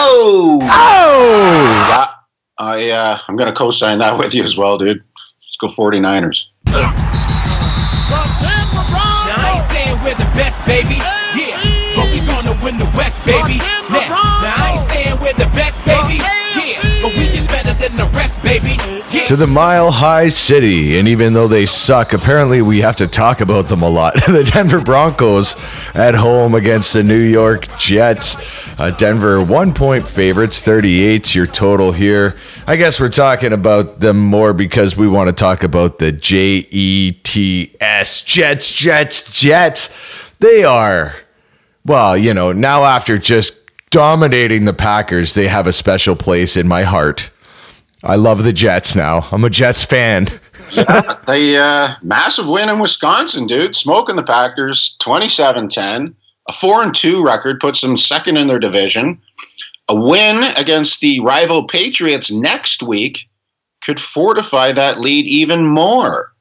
Oh, 0.02 0.60
oh! 0.62 1.88
Yeah, 1.90 2.08
I 2.60 2.90
uh, 2.92 3.18
I'm 3.28 3.36
gonna 3.36 3.52
co-sign 3.54 3.98
that 4.00 4.18
with 4.18 4.34
you 4.34 4.44
as 4.44 4.58
well, 4.58 4.78
dude. 4.78 4.98
Let's 4.98 5.58
go 5.60 5.68
49ers. 5.68 6.46
Now 6.68 6.94
I 9.36 9.52
ain't 9.56 9.64
saying 9.64 9.98
we're 10.04 10.16
the 10.16 10.32
best, 10.36 10.66
baby. 10.66 10.96
Yeah, 11.36 11.60
but 11.96 12.08
we 12.14 12.20
gonna 12.26 12.58
win 12.64 12.78
the 12.78 12.90
West, 12.98 13.26
baby. 13.26 13.58
Now, 13.90 14.08
now 14.42 14.54
I 14.56 14.72
ain't 14.74 14.82
saying 14.90 15.20
we're 15.20 15.34
the 15.34 15.50
best, 15.56 15.79
To 19.30 19.36
the 19.36 19.46
Mile 19.46 19.92
High 19.92 20.30
City, 20.30 20.98
and 20.98 21.08
even 21.08 21.34
though 21.34 21.48
they 21.48 21.68
suck, 21.68 22.14
apparently 22.14 22.64
we 22.64 22.82
have 22.82 22.96
to 22.96 23.06
talk 23.06 23.42
about 23.42 23.68
them 23.68 23.84
a 23.84 23.88
lot. 23.88 24.16
the 24.28 24.44
Denver 24.44 24.82
Broncos 24.82 25.56
at 25.94 26.16
home 26.16 26.56
against 26.56 26.94
the 26.94 27.04
New 27.04 27.20
York 27.20 27.68
Jets. 27.78 28.36
Uh, 28.80 28.90
Denver 28.90 29.44
one 29.44 29.76
point 29.76 30.08
favorites, 30.08 30.64
38's 30.64 31.36
your 31.36 31.46
total 31.46 31.92
here. 31.92 32.38
I 32.66 32.76
guess 32.76 33.00
we're 33.00 33.10
talking 33.10 33.54
about 33.54 34.00
them 34.00 34.18
more 34.18 34.52
because 34.52 34.98
we 34.98 35.08
want 35.08 35.28
to 35.30 35.36
talk 35.36 35.62
about 35.62 36.00
the 36.00 36.12
J 36.12 36.66
E 36.72 37.12
T 37.22 37.76
S 37.80 38.24
Jets, 38.24 38.72
Jets, 38.72 39.32
Jets. 39.32 40.32
They 40.40 40.64
are, 40.64 41.14
well, 41.86 42.18
you 42.18 42.34
know, 42.34 42.52
now 42.52 42.84
after 42.84 43.20
just 43.20 43.62
dominating 43.92 44.66
the 44.66 44.74
Packers, 44.74 45.36
they 45.36 45.50
have 45.50 45.68
a 45.68 45.74
special 45.74 46.16
place 46.16 46.58
in 46.58 46.68
my 46.68 46.82
heart. 46.82 47.30
I 48.04 48.16
love 48.16 48.44
the 48.44 48.54
Jets 48.54 48.96
now. 48.96 49.28
I'm 49.32 49.44
a 49.44 49.50
Jets 49.50 49.84
fan. 49.84 50.28
yeah, 50.72 51.18
they 51.28 51.58
uh, 51.58 51.96
massive 52.02 52.48
win 52.48 52.70
in 52.70 52.80
Wisconsin, 52.80 53.46
dude. 53.46 53.76
Smoking 53.76 54.16
the 54.16 54.24
Packers 54.24 54.96
27-10. 55.02 56.14
A 56.48 56.54
4 56.54 56.84
and 56.84 56.96
2 56.96 57.24
record 57.24 57.60
puts 57.60 57.82
them 57.82 57.98
second 57.98 58.38
in 58.38 58.48
their 58.48 58.60
division. 58.60 59.22
A 59.90 59.96
win 59.96 60.44
against 60.56 61.02
the 61.02 61.20
rival 61.20 61.66
Patriots 61.68 62.32
next 62.32 62.82
week 62.82 63.28
could 63.82 64.00
fortify 64.00 64.72
that 64.72 65.00
lead 65.00 65.26
even 65.26 65.68
more. 65.68 66.32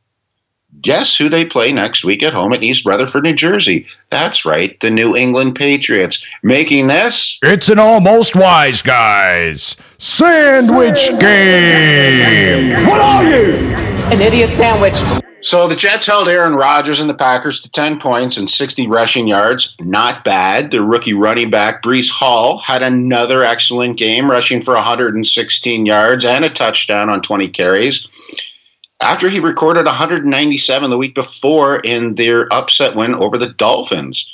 Guess 0.81 1.17
who 1.17 1.29
they 1.29 1.45
play 1.45 1.73
next 1.73 2.05
week 2.05 2.23
at 2.23 2.35
home 2.35 2.53
at 2.53 2.63
East 2.63 2.87
Rutherford, 2.87 3.25
New 3.25 3.33
Jersey? 3.33 3.87
That's 4.11 4.45
right, 4.45 4.79
the 4.81 4.91
New 4.91 5.17
England 5.17 5.55
Patriots. 5.55 6.25
Making 6.43 6.87
this. 6.87 7.39
It's 7.43 7.69
an 7.69 7.79
almost 7.79 8.37
wise 8.37 8.83
guys 8.83 9.77
sandwich 9.97 11.09
game. 11.19 12.87
What 12.87 13.01
are 13.01 13.25
you? 13.25 13.55
An 14.13 14.21
idiot 14.21 14.51
sandwich. 14.51 14.95
So 15.41 15.69
the 15.69 15.77
Jets 15.77 16.07
held 16.07 16.29
Aaron 16.29 16.55
Rodgers 16.55 17.01
and 17.01 17.09
the 17.09 17.15
Packers 17.15 17.61
to 17.63 17.71
10 17.71 17.99
points 17.99 18.37
and 18.37 18.51
60 18.51 18.89
rushing 18.89 19.27
yards. 19.27 19.77
Not 19.81 20.23
bad. 20.25 20.71
The 20.71 20.83
rookie 20.83 21.15
running 21.15 21.51
back, 21.51 21.83
Breece 21.83 22.11
Hall, 22.11 22.59
had 22.59 22.83
another 22.83 23.43
excellent 23.43 23.97
game, 23.99 24.31
rushing 24.31 24.61
for 24.61 24.75
116 24.75 25.87
yards 25.87 26.25
and 26.25 26.45
a 26.45 26.51
touchdown 26.51 27.09
on 27.09 27.23
20 27.23 27.49
carries 27.49 28.07
after 29.01 29.29
he 29.29 29.41
recorded 29.41 29.87
197 29.87 30.91
the 30.91 30.99
week 30.99 31.15
before 31.15 31.81
in 31.81 32.15
their 32.17 32.53
upset 32.53 32.97
win 32.97 33.15
over 33.15 33.39
the 33.39 33.51
Dolphins. 33.51 34.29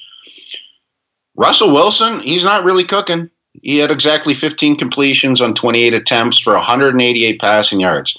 Russell 1.36 1.72
Wilson, 1.72 2.20
he's 2.20 2.44
not 2.44 2.64
really 2.64 2.84
cooking. 2.84 3.30
He 3.62 3.78
had 3.78 3.90
exactly 3.90 4.34
15 4.34 4.76
completions 4.76 5.40
on 5.40 5.54
28 5.54 5.94
attempts 5.94 6.38
for 6.38 6.54
188 6.54 7.40
passing 7.40 7.80
yards. 7.80 8.18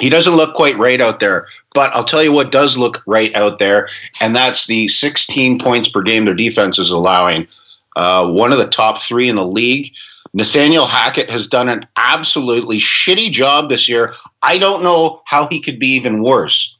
He 0.00 0.08
doesn't 0.08 0.34
look 0.36 0.54
quite 0.54 0.76
right 0.78 1.00
out 1.00 1.20
there, 1.20 1.46
but 1.74 1.94
I'll 1.94 2.04
tell 2.04 2.22
you 2.22 2.32
what 2.32 2.50
does 2.50 2.76
look 2.76 3.02
right 3.06 3.34
out 3.36 3.58
there, 3.58 3.88
and 4.20 4.34
that's 4.34 4.66
the 4.66 4.88
16 4.88 5.58
points 5.60 5.88
per 5.88 6.02
game 6.02 6.24
their 6.24 6.34
defense 6.34 6.78
is 6.78 6.90
allowing. 6.90 7.46
Uh, 7.94 8.26
one 8.26 8.52
of 8.52 8.58
the 8.58 8.68
top 8.68 9.00
three 9.00 9.28
in 9.28 9.36
the 9.36 9.46
league. 9.46 9.92
Nathaniel 10.34 10.86
Hackett 10.86 11.30
has 11.30 11.46
done 11.46 11.68
an 11.68 11.82
absolutely 11.96 12.78
shitty 12.78 13.30
job 13.30 13.68
this 13.68 13.88
year. 13.88 14.12
I 14.42 14.58
don't 14.58 14.82
know 14.82 15.20
how 15.26 15.46
he 15.48 15.60
could 15.60 15.78
be 15.78 15.88
even 15.88 16.22
worse. 16.22 16.74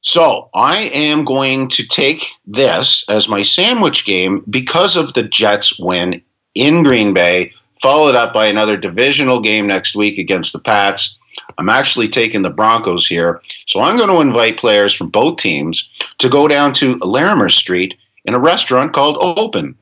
So 0.00 0.48
I 0.54 0.90
am 0.94 1.24
going 1.24 1.68
to 1.68 1.86
take 1.86 2.26
this 2.46 3.04
as 3.08 3.28
my 3.28 3.42
sandwich 3.42 4.04
game 4.04 4.44
because 4.50 4.96
of 4.96 5.14
the 5.14 5.22
Jets 5.22 5.78
win 5.78 6.22
in 6.54 6.82
Green 6.82 7.14
Bay, 7.14 7.52
followed 7.80 8.14
up 8.14 8.32
by 8.32 8.46
another 8.46 8.76
divisional 8.76 9.40
game 9.40 9.66
next 9.66 9.94
week 9.94 10.18
against 10.18 10.52
the 10.52 10.58
Pats. 10.58 11.16
I'm 11.58 11.68
actually 11.68 12.08
taking 12.08 12.42
the 12.42 12.50
Broncos 12.50 13.06
here. 13.06 13.40
So 13.66 13.80
I'm 13.80 13.96
going 13.96 14.10
to 14.10 14.20
invite 14.20 14.58
players 14.58 14.94
from 14.94 15.08
both 15.08 15.38
teams 15.38 15.88
to 16.18 16.28
go 16.28 16.48
down 16.48 16.72
to 16.74 16.96
Larimer 16.96 17.48
Street 17.48 17.94
in 18.24 18.34
a 18.34 18.38
restaurant 18.38 18.92
called 18.92 19.16
Open 19.20 19.74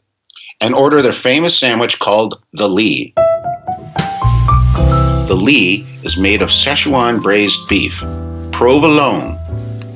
and 0.62 0.74
order 0.74 1.02
their 1.02 1.12
famous 1.12 1.58
sandwich 1.58 1.98
called 1.98 2.40
the 2.52 2.68
Lee. 2.68 3.12
The 5.26 5.34
Lee 5.36 5.84
is 6.04 6.16
made 6.16 6.40
of 6.40 6.50
Szechuan 6.50 7.20
braised 7.20 7.68
beef, 7.68 7.98
provolone, 8.52 9.38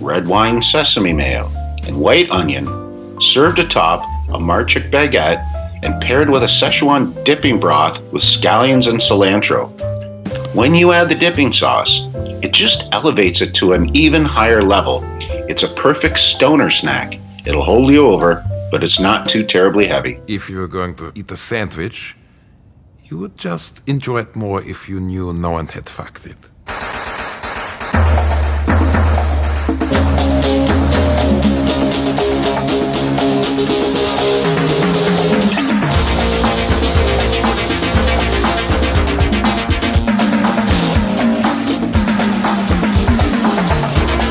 red 0.01 0.27
wine 0.27 0.61
sesame 0.61 1.13
mayo, 1.13 1.49
and 1.87 2.01
white 2.01 2.29
onion, 2.31 2.67
served 3.21 3.61
atop 3.61 4.03
a 4.31 4.39
Marczyk 4.39 4.91
baguette 4.91 5.45
and 5.85 6.03
paired 6.03 6.29
with 6.29 6.43
a 6.43 6.47
Szechuan 6.47 7.25
dipping 7.25 7.61
broth 7.61 8.01
with 8.13 8.23
scallions 8.23 8.89
and 8.89 8.99
cilantro. 8.99 9.71
When 10.53 10.75
you 10.75 10.91
add 10.91 11.09
the 11.09 11.15
dipping 11.15 11.53
sauce, 11.53 12.01
it 12.43 12.53
just 12.53 12.93
elevates 12.93 13.41
it 13.41 13.55
to 13.57 13.73
an 13.73 13.95
even 13.95 14.25
higher 14.25 14.63
level. 14.63 15.05
It's 15.49 15.63
a 15.63 15.75
perfect 15.75 16.19
stoner 16.19 16.71
snack. 16.71 17.21
It'll 17.45 17.63
hold 17.63 17.93
you 17.93 18.07
over, 18.07 18.45
but 18.71 18.83
it's 18.83 19.01
not 19.01 19.29
too 19.29 19.45
terribly 19.45 19.87
heavy. 19.87 20.21
If 20.27 20.51
you're 20.51 20.69
going 20.69 20.95
to 20.97 21.13
eat 21.15 21.31
a 21.31 21.37
sandwich, 21.37 22.17
you 23.05 23.19
would 23.19 23.37
just 23.37 23.83
enjoy 23.89 24.19
it 24.21 24.35
more 24.35 24.63
if 24.63 24.89
you 24.89 25.01
knew 25.01 25.33
no 25.33 25.51
one 25.51 25.69
had 25.69 25.89
fucked 25.89 26.27
it. 26.27 26.37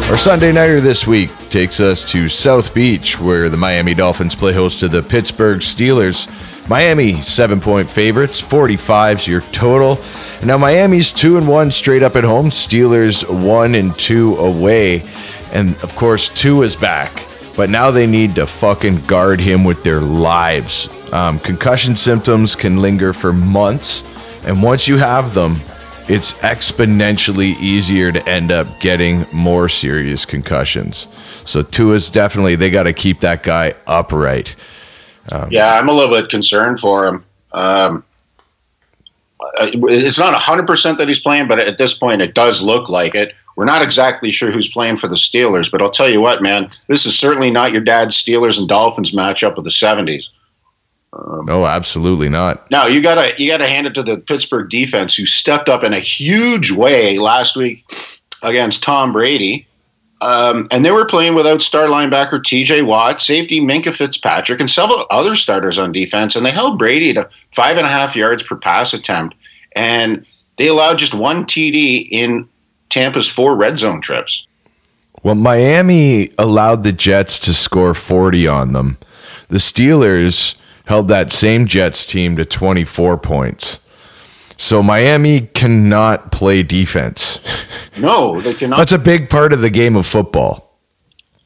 Our 0.07 0.17
Sunday 0.17 0.51
nighter 0.51 0.79
this 0.79 1.07
week 1.07 1.31
takes 1.49 1.79
us 1.79 2.09
to 2.11 2.29
South 2.29 2.75
Beach, 2.75 3.19
where 3.19 3.49
the 3.49 3.57
Miami 3.57 3.95
Dolphins 3.95 4.35
play 4.35 4.53
host 4.53 4.79
to 4.81 4.87
the 4.87 5.01
Pittsburgh 5.01 5.61
Steelers. 5.61 6.29
Miami 6.69 7.19
seven 7.21 7.59
point 7.59 7.89
favorites, 7.89 8.39
45's 8.39 9.27
your 9.27 9.41
total. 9.51 9.99
Now 10.45 10.59
Miami's 10.59 11.11
two 11.11 11.37
and 11.37 11.47
one 11.47 11.71
straight 11.71 12.03
up 12.03 12.15
at 12.15 12.23
home. 12.23 12.51
Steelers 12.51 13.27
one 13.43 13.73
and 13.73 13.97
Tua 13.97 14.43
away, 14.47 15.09
and 15.51 15.75
of 15.77 15.95
course 15.95 16.29
two 16.29 16.61
is 16.61 16.75
back. 16.75 17.25
But 17.57 17.71
now 17.71 17.89
they 17.89 18.05
need 18.05 18.35
to 18.35 18.45
fucking 18.45 19.01
guard 19.05 19.39
him 19.39 19.63
with 19.63 19.83
their 19.83 20.01
lives. 20.01 20.87
Um, 21.13 21.39
concussion 21.39 21.95
symptoms 21.95 22.55
can 22.55 22.79
linger 22.79 23.11
for 23.11 23.33
months, 23.33 24.03
and 24.45 24.61
once 24.61 24.87
you 24.87 24.97
have 24.97 25.33
them, 25.33 25.55
it's 26.07 26.33
exponentially 26.33 27.59
easier 27.59 28.11
to 28.11 28.29
end 28.29 28.51
up 28.51 28.67
getting 28.79 29.25
more 29.33 29.67
serious 29.67 30.25
concussions. 30.25 31.07
So 31.49 31.63
Tua's 31.63 32.09
definitely 32.09 32.55
they 32.55 32.69
got 32.69 32.83
to 32.83 32.93
keep 32.93 33.21
that 33.21 33.43
guy 33.43 33.73
upright. 33.87 34.55
Um, 35.31 35.49
Yeah, 35.51 35.73
I'm 35.73 35.89
a 35.89 35.93
little 35.93 36.13
bit 36.13 36.29
concerned 36.29 36.79
for 36.79 37.07
him. 37.07 37.25
Um, 37.53 38.03
it's 39.57 40.19
not 40.19 40.39
100% 40.39 40.97
that 40.97 41.07
he's 41.07 41.19
playing, 41.19 41.47
but 41.47 41.59
at 41.59 41.77
this 41.77 41.93
point, 41.93 42.21
it 42.21 42.33
does 42.33 42.61
look 42.61 42.89
like 42.89 43.15
it. 43.15 43.33
We're 43.55 43.65
not 43.65 43.81
exactly 43.81 44.31
sure 44.31 44.51
who's 44.51 44.69
playing 44.69 44.97
for 44.97 45.07
the 45.07 45.15
Steelers, 45.15 45.71
but 45.71 45.81
I'll 45.81 45.89
tell 45.89 46.09
you 46.09 46.21
what, 46.21 46.41
man, 46.41 46.67
this 46.87 47.05
is 47.05 47.17
certainly 47.17 47.49
not 47.49 47.71
your 47.71 47.81
dad's 47.81 48.21
Steelers 48.21 48.59
and 48.59 48.67
Dolphins 48.67 49.13
matchup 49.13 49.57
of 49.57 49.63
the 49.63 49.69
70s. 49.69 50.25
No, 51.45 51.65
absolutely 51.65 52.29
not. 52.29 52.69
No, 52.71 52.87
you 52.87 53.01
gotta 53.01 53.33
you 53.37 53.49
gotta 53.49 53.67
hand 53.67 53.87
it 53.87 53.93
to 53.95 54.03
the 54.03 54.17
Pittsburgh 54.17 54.69
defense 54.69 55.15
who 55.15 55.25
stepped 55.25 55.69
up 55.69 55.83
in 55.83 55.93
a 55.93 55.99
huge 55.99 56.71
way 56.71 57.19
last 57.19 57.55
week 57.55 57.85
against 58.43 58.83
Tom 58.83 59.13
Brady. 59.13 59.67
Um, 60.21 60.65
and 60.71 60.85
they 60.85 60.91
were 60.91 61.05
playing 61.05 61.35
without 61.35 61.61
star 61.61 61.87
linebacker 61.87 62.43
T.J. 62.43 62.83
Watt, 62.83 63.21
safety 63.21 63.59
Minkah 63.59 63.93
Fitzpatrick, 63.93 64.59
and 64.59 64.69
several 64.69 65.05
other 65.09 65.35
starters 65.35 65.77
on 65.77 65.91
defense. 65.91 66.35
And 66.35 66.45
they 66.45 66.51
held 66.51 66.79
Brady 66.79 67.13
to 67.13 67.29
five 67.51 67.77
and 67.77 67.85
a 67.85 67.89
half 67.89 68.15
yards 68.15 68.41
per 68.41 68.55
pass 68.55 68.93
attempt, 68.93 69.35
and 69.75 70.25
they 70.57 70.67
allowed 70.67 70.97
just 70.97 71.13
one 71.13 71.45
TD 71.45 72.07
in 72.11 72.47
Tampa's 72.89 73.29
four 73.29 73.55
red 73.55 73.77
zone 73.77 74.01
trips. 74.01 74.47
Well, 75.21 75.35
Miami 75.35 76.29
allowed 76.37 76.83
the 76.83 76.91
Jets 76.91 77.37
to 77.39 77.53
score 77.53 77.93
40 77.93 78.47
on 78.47 78.73
them. 78.73 78.97
The 79.49 79.57
Steelers 79.57 80.55
held 80.85 81.07
that 81.07 81.31
same 81.31 81.65
Jets 81.65 82.05
team 82.05 82.35
to 82.37 82.45
24 82.45 83.17
points. 83.17 83.79
So 84.57 84.81
Miami 84.81 85.41
cannot 85.41 86.31
play 86.31 86.63
defense. 86.63 87.39
No, 87.97 88.41
they 88.41 88.53
cannot. 88.53 88.75
That's 88.75 88.91
a 88.91 88.97
big 88.99 89.29
part 89.29 89.53
of 89.53 89.61
the 89.61 89.69
game 89.69 89.95
of 89.95 90.05
football. 90.05 90.77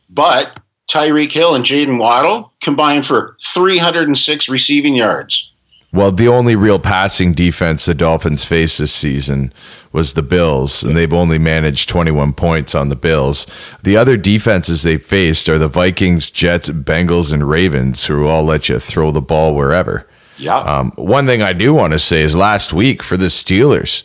But 0.10 0.60
Tyreek 0.90 1.32
Hill 1.32 1.54
and 1.54 1.64
Jaylen 1.64 2.00
Waddle 2.00 2.52
combined 2.62 3.06
for 3.06 3.38
306 3.44 4.50
receiving 4.50 4.96
yards. 4.96 5.49
Well, 5.92 6.12
the 6.12 6.28
only 6.28 6.56
real 6.56 6.78
passing 6.78 7.34
defense 7.34 7.86
the 7.86 7.96
Dolphins 7.96 8.44
faced 8.44 8.78
this 8.78 8.94
season 8.94 9.52
was 9.92 10.14
the 10.14 10.22
Bills, 10.22 10.84
and 10.84 10.96
they've 10.96 11.12
only 11.12 11.40
managed 11.40 11.90
21 11.90 12.34
points 12.34 12.76
on 12.76 12.90
the 12.90 12.96
Bills. 12.96 13.48
The 13.82 13.98
other 13.98 14.16
defenses 14.16 14.84
they 14.84 14.98
faced 14.98 15.50
are 15.50 15.58
the 15.58 15.68
Vikings, 15.68 16.30
Jets, 16.30 16.70
Bengals, 16.70 17.34
and 17.34 17.50
Ravens, 17.50 18.06
who 18.06 18.28
all 18.28 18.44
let 18.44 18.70
you 18.70 18.78
throw 18.78 19.10
the 19.10 19.22
ball 19.22 19.56
wherever. 19.56 20.08
Yeah. 20.38 20.60
Um, 20.60 20.92
one 20.96 21.26
thing 21.26 21.42
I 21.42 21.54
do 21.54 21.74
want 21.74 21.94
to 21.94 22.00
say 22.00 22.22
is 22.22 22.36
last 22.36 22.72
week 22.72 23.02
for 23.02 23.18
the 23.18 23.26
Steelers, 23.26 24.04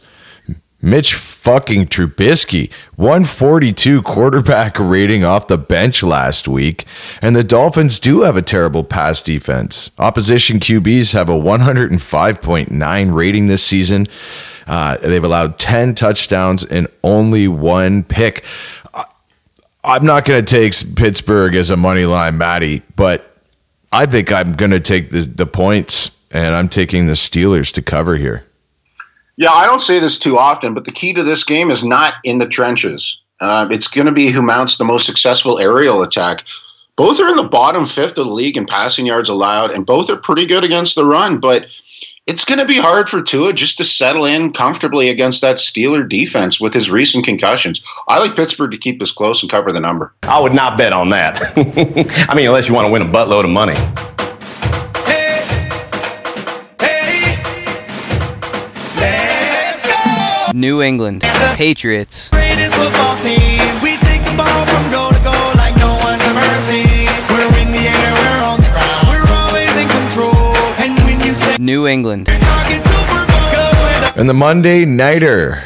Mitch 0.85 1.15
fucking 1.15 1.87
Trubisky, 1.87 2.71
142 2.97 4.03
quarterback 4.03 4.79
rating 4.79 5.25
off 5.25 5.49
the 5.49 5.57
bench 5.57 6.03
last 6.03 6.47
week. 6.47 6.85
And 7.23 7.35
the 7.35 7.43
Dolphins 7.43 7.99
do 7.99 8.21
have 8.21 8.37
a 8.37 8.43
terrible 8.43 8.85
pass 8.85 9.23
defense. 9.23 9.91
Opposition 9.99 10.61
QBs 10.61 11.15
have 11.15 11.31
a 11.31 11.33
105.9 11.33 13.15
rating 13.15 13.47
this 13.47 13.65
season. 13.65 14.09
Uh, 14.67 14.99
they've 14.99 15.25
allowed 15.25 15.59
10 15.59 15.95
touchdowns 15.95 16.65
and 16.65 16.87
only 17.03 17.49
one 17.49 18.03
pick. 18.05 18.45
I'm 19.83 20.05
not 20.05 20.27
going 20.27 20.45
to 20.45 20.55
take 20.55 20.75
Pittsburgh 20.97 21.55
as 21.55 21.71
a 21.71 21.79
money 21.79 22.05
line, 22.05 22.37
Matty, 22.37 22.83
but 22.95 23.39
I 23.91 24.05
think 24.05 24.31
I'm 24.31 24.53
going 24.53 24.71
to 24.73 24.81
take 24.81 25.11
the, 25.11 25.21
the 25.21 25.47
points, 25.47 26.11
and 26.31 26.55
I'm 26.55 26.69
taking 26.69 27.07
the 27.07 27.15
Steelers 27.15 27.73
to 27.73 27.81
cover 27.81 28.17
here. 28.17 28.45
Yeah, 29.37 29.51
I 29.51 29.67
don't 29.67 29.81
say 29.81 29.99
this 29.99 30.19
too 30.19 30.39
often, 30.39 30.75
but 30.75 30.85
the 30.85 30.93
key 30.93 31.13
to 31.13 31.23
this 31.23 31.45
game 31.45 31.71
is 31.71 31.83
not 31.85 32.15
in 32.25 32.39
the 32.39 32.49
trenches. 32.49 33.21
Um, 33.41 33.73
it's 33.73 33.89
going 33.89 34.07
to 34.07 34.13
be 34.13 34.29
who 34.29 34.43
mounts 34.43 34.77
the 34.77 34.85
most 34.85 35.07
successful 35.07 35.59
aerial 35.59 36.03
attack. 36.03 36.45
Both 36.97 37.19
are 37.21 37.29
in 37.29 37.37
the 37.37 37.43
bottom 37.43 37.87
fifth 37.87 38.17
of 38.17 38.27
the 38.27 38.33
league 38.33 38.57
in 38.57 38.67
passing 38.67 39.07
yards 39.07 39.29
allowed, 39.29 39.73
and 39.73 39.85
both 39.85 40.09
are 40.09 40.17
pretty 40.17 40.47
good 40.47 40.63
against 40.63 40.95
the 40.95 41.05
run. 41.05 41.41
But 41.41 41.67
it's 42.27 42.45
going 42.45 42.61
to 42.61 42.67
be 42.67 42.79
hard 42.79 43.09
for 43.09 43.21
Tua 43.21 43.53
just 43.53 43.77
to 43.79 43.85
settle 43.85 44.25
in 44.25 44.53
comfortably 44.53 45.09
against 45.09 45.41
that 45.43 45.57
Steeler 45.57 46.09
defense 46.09 46.61
with 46.61 46.73
his 46.73 46.91
recent 46.91 47.25
concussions. 47.25 47.83
I 48.07 48.21
like 48.21 48.37
Pittsburgh 48.37 48.71
to 48.71 48.79
keep 48.79 49.01
this 49.01 49.13
close 49.13 49.43
and 49.43 49.51
cover 49.51 49.73
the 49.73 49.81
number. 49.81 50.15
I 50.23 50.41
would 50.41 50.55
not 50.55 50.79
bet 50.79 50.93
on 50.93 51.11
that. 51.11 51.43
I 52.31 52.35
mean, 52.35 52.47
unless 52.47 52.69
you 52.69 52.75
want 52.75 52.87
to 52.87 52.93
win 52.93 53.03
a 53.03 53.07
buttload 53.07 53.45
of 53.45 53.51
money. 53.51 53.75
When 71.05 71.19
you 71.27 71.33
say 71.33 71.57
New 71.59 71.89
England. 71.89 72.29
And 74.17 74.29
the 74.29 74.35
Monday 74.35 74.85
Nighter. 74.85 75.61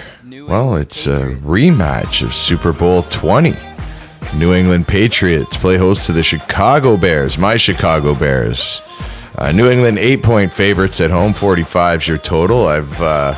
Well, 0.49 0.77
it's 0.77 1.07
a 1.07 1.35
rematch 1.43 2.23
of 2.23 2.35
Super 2.35 2.73
Bowl 2.73 3.03
20. 3.03 3.53
New 4.39 4.55
England 4.55 4.89
Patriots 4.89 5.59
play 5.59 5.77
host 5.77 6.07
to 6.07 6.13
the 6.13 6.23
Chicago 6.23 6.97
Bears, 6.97 7.37
my 7.37 7.59
Chicago 7.59 8.15
Bears. 8.15 8.81
Uh, 9.37 9.53
New 9.53 9.71
England 9.71 9.99
eight 9.99 10.23
point 10.23 10.51
favorites 10.51 10.99
at 11.03 11.11
home, 11.11 11.35
45 11.35 12.01
is 12.01 12.09
your 12.09 12.17
total. 12.17 12.67
I've 12.67 13.03
uh, 13.03 13.35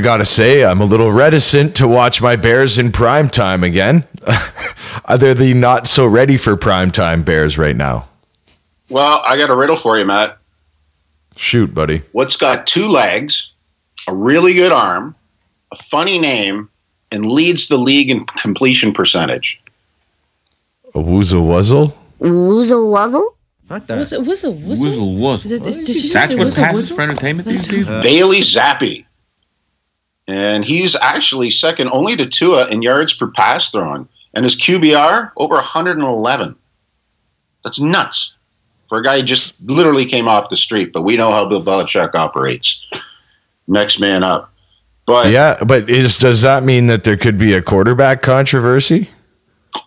got 0.00 0.18
to 0.18 0.24
say, 0.24 0.64
I'm 0.64 0.80
a 0.80 0.84
little 0.84 1.12
reticent 1.12 1.76
to 1.76 1.88
watch 1.88 2.22
my 2.22 2.36
Bears 2.36 2.78
in 2.78 2.92
prime 2.92 3.28
time 3.28 3.62
again. 3.62 4.06
Are 5.06 5.18
They're 5.18 5.34
the 5.34 5.52
not 5.54 5.86
so 5.86 6.06
ready 6.06 6.36
for 6.36 6.56
prime 6.56 6.90
time 6.90 7.22
Bears 7.22 7.58
right 7.58 7.76
now. 7.76 8.08
Well, 8.88 9.22
I 9.26 9.36
got 9.36 9.50
a 9.50 9.54
riddle 9.54 9.76
for 9.76 9.98
you, 9.98 10.04
Matt. 10.04 10.38
Shoot, 11.36 11.74
buddy. 11.74 12.02
What's 12.12 12.36
got 12.36 12.66
two 12.66 12.86
legs, 12.88 13.50
a 14.08 14.14
really 14.14 14.54
good 14.54 14.72
arm, 14.72 15.14
a 15.72 15.76
funny 15.76 16.18
name, 16.18 16.68
and 17.10 17.26
leads 17.26 17.68
the 17.68 17.78
league 17.78 18.10
in 18.10 18.24
completion 18.26 18.92
percentage? 18.92 19.60
A 20.94 20.98
woozle 20.98 21.42
wuzzle? 21.46 21.94
Woozle 22.20 22.92
wuzzle? 22.92 23.34
What 23.68 23.86
the? 23.86 23.94
Wuzzle. 23.94 25.34
Is 25.44 25.50
it- 25.50 25.64
is- 25.64 25.76
did 25.78 25.88
you 25.88 26.02
just 26.02 26.12
That's 26.12 26.34
what 26.34 26.54
passes 26.54 26.90
for 26.90 27.00
entertainment 27.00 27.48
these 27.48 27.66
days? 27.66 27.88
Bailey 27.88 28.40
Zappe. 28.40 29.06
And 30.28 30.64
he's 30.64 30.94
actually 30.96 31.50
second 31.50 31.90
only 31.92 32.16
to 32.16 32.26
Tua 32.26 32.68
in 32.68 32.82
yards 32.82 33.12
per 33.12 33.28
pass 33.28 33.70
thrown. 33.70 34.08
And 34.34 34.44
his 34.44 34.58
QBR 34.58 35.32
over 35.36 35.54
111. 35.54 36.56
That's 37.64 37.80
nuts 37.80 38.34
for 38.88 38.98
a 38.98 39.02
guy 39.02 39.20
who 39.20 39.26
just 39.26 39.54
literally 39.64 40.06
came 40.06 40.28
off 40.28 40.48
the 40.48 40.56
street. 40.56 40.92
But 40.92 41.02
we 41.02 41.16
know 41.16 41.30
how 41.30 41.48
Bill 41.48 41.64
Belichick 41.64 42.14
operates. 42.14 42.80
Next 43.66 44.00
man 44.00 44.22
up. 44.22 44.52
But 45.06 45.30
yeah, 45.30 45.56
but 45.64 45.90
is 45.90 46.16
does 46.16 46.42
that 46.42 46.62
mean 46.62 46.86
that 46.86 47.04
there 47.04 47.16
could 47.16 47.36
be 47.36 47.54
a 47.54 47.62
quarterback 47.62 48.22
controversy? 48.22 49.10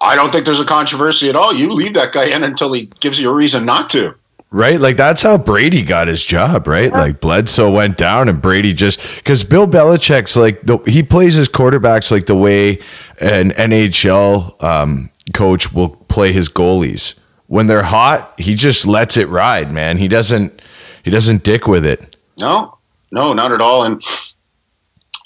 I 0.01 0.15
don't 0.15 0.31
think 0.31 0.45
there's 0.45 0.59
a 0.59 0.65
controversy 0.65 1.29
at 1.29 1.35
all. 1.35 1.53
You 1.53 1.69
leave 1.69 1.93
that 1.93 2.11
guy 2.11 2.25
in 2.25 2.43
until 2.43 2.73
he 2.73 2.87
gives 2.99 3.19
you 3.19 3.29
a 3.29 3.33
reason 3.33 3.65
not 3.65 3.89
to. 3.91 4.15
Right? 4.55 4.79
Like 4.79 4.95
that's 4.95 5.21
how 5.21 5.37
Brady 5.37 5.83
got 5.83 6.07
his 6.07 6.23
job, 6.23 6.65
right? 6.65 6.89
Like 6.89 7.19
Bledsoe 7.19 7.69
went 7.69 7.97
down 7.97 8.29
and 8.29 8.41
Brady 8.41 8.71
just 8.71 9.25
cuz 9.25 9.43
Bill 9.43 9.67
Belichick's 9.67 10.37
like 10.37 10.61
the, 10.61 10.77
he 10.87 11.03
plays 11.03 11.35
his 11.35 11.49
quarterbacks 11.49 12.09
like 12.09 12.25
the 12.25 12.37
way 12.37 12.79
an 13.19 13.51
NHL 13.51 14.63
um, 14.63 15.09
coach 15.33 15.73
will 15.73 15.89
play 15.89 16.31
his 16.31 16.47
goalies. 16.47 17.15
When 17.47 17.67
they're 17.67 17.83
hot, 17.83 18.33
he 18.37 18.55
just 18.55 18.87
lets 18.87 19.17
it 19.17 19.27
ride, 19.27 19.73
man. 19.73 19.97
He 19.97 20.07
doesn't 20.07 20.61
he 21.03 21.11
doesn't 21.11 21.43
dick 21.43 21.67
with 21.67 21.85
it. 21.85 22.15
No, 22.39 22.77
no, 23.11 23.33
not 23.33 23.51
at 23.51 23.59
all. 23.59 23.83
And 23.83 24.01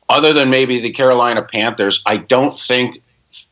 other 0.10 0.34
than 0.34 0.50
maybe 0.50 0.82
the 0.82 0.90
Carolina 0.90 1.44
Panthers, 1.44 2.02
I 2.08 2.18
don't 2.18 2.56
think 2.56 3.04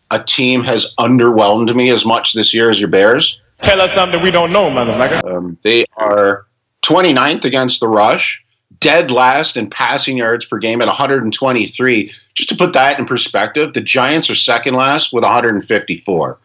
a 0.09 0.23
team 0.23 0.63
has 0.63 0.95
underwhelmed 0.99 1.75
me 1.75 1.91
as 1.91 2.03
much 2.03 2.33
this 2.33 2.51
year 2.51 2.71
as 2.71 2.79
your 2.79 2.89
Bears. 2.89 3.39
Tell 3.61 3.81
us 3.81 3.91
something 3.93 4.21
we 4.21 4.31
don't 4.31 4.51
know, 4.51 4.69
motherfucker. 4.69 5.23
Um, 5.29 5.57
they 5.63 5.85
are 5.97 6.45
29th 6.83 7.45
against 7.45 7.79
the 7.79 7.87
rush, 7.87 8.43
dead 8.79 9.11
last 9.11 9.57
in 9.57 9.69
passing 9.69 10.17
yards 10.17 10.45
per 10.45 10.57
game 10.57 10.81
at 10.81 10.87
123. 10.87 12.11
Just 12.33 12.49
to 12.49 12.55
put 12.55 12.73
that 12.73 12.99
in 12.99 13.05
perspective, 13.05 13.73
the 13.73 13.81
Giants 13.81 14.29
are 14.29 14.35
second 14.35 14.75
last 14.75 15.11
with 15.11 15.23
154. 15.23 16.39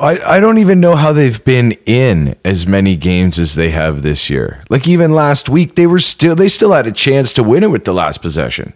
I, 0.00 0.18
I 0.18 0.40
don't 0.40 0.58
even 0.58 0.80
know 0.80 0.96
how 0.96 1.12
they've 1.12 1.44
been 1.44 1.72
in 1.86 2.36
as 2.44 2.66
many 2.66 2.96
games 2.96 3.38
as 3.38 3.54
they 3.54 3.70
have 3.70 4.02
this 4.02 4.28
year. 4.28 4.60
Like 4.68 4.88
even 4.88 5.12
last 5.12 5.48
week, 5.48 5.76
they 5.76 5.86
were 5.86 6.00
still 6.00 6.34
they 6.34 6.48
still 6.48 6.72
had 6.72 6.86
a 6.86 6.92
chance 6.92 7.32
to 7.34 7.44
win 7.44 7.62
it 7.62 7.70
with 7.70 7.84
the 7.84 7.92
last 7.92 8.20
possession. 8.20 8.74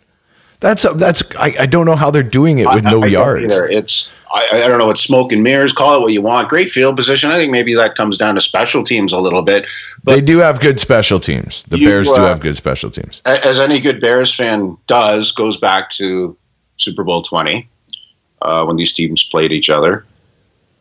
That's 0.60 0.82
that's 0.94 1.22
I, 1.36 1.52
I 1.60 1.66
don't 1.66 1.86
know 1.86 1.94
how 1.96 2.10
they're 2.10 2.22
doing 2.22 2.58
it 2.58 2.68
with 2.72 2.86
I- 2.86 2.90
no 2.90 3.02
I 3.02 3.06
yards. 3.06 3.56
It's 3.56 4.10
I, 4.32 4.62
I 4.64 4.68
don't 4.68 4.78
know. 4.78 4.90
It's 4.90 5.00
smoke 5.00 5.32
and 5.32 5.42
mirrors. 5.42 5.72
Call 5.72 5.96
it 5.96 6.00
what 6.00 6.12
you 6.12 6.20
want. 6.20 6.48
Great 6.48 6.68
field 6.68 6.96
position. 6.96 7.30
I 7.30 7.36
think 7.38 7.50
maybe 7.50 7.74
that 7.74 7.94
comes 7.94 8.18
down 8.18 8.34
to 8.34 8.40
special 8.40 8.84
teams 8.84 9.12
a 9.12 9.20
little 9.20 9.40
bit. 9.42 9.66
But 10.04 10.16
they 10.16 10.20
do 10.20 10.38
have 10.38 10.60
good 10.60 10.78
special 10.78 11.18
teams. 11.18 11.62
The 11.64 11.78
You, 11.78 11.88
Bears 11.88 12.08
do 12.08 12.20
uh, 12.20 12.26
have 12.28 12.40
good 12.40 12.56
special 12.56 12.90
teams. 12.90 13.22
as 13.24 13.58
any 13.58 13.80
good 13.80 14.00
Bears 14.00 14.34
fan 14.34 14.76
does, 14.86 15.32
goes 15.32 15.56
back 15.56 15.90
to 15.92 16.36
Super 16.76 17.04
Bowl 17.04 17.22
20 17.22 17.68
uh, 18.42 18.64
when 18.66 18.76
these 18.76 18.92
teams 18.92 19.22
played 19.24 19.52
each 19.52 19.70
other. 19.70 20.04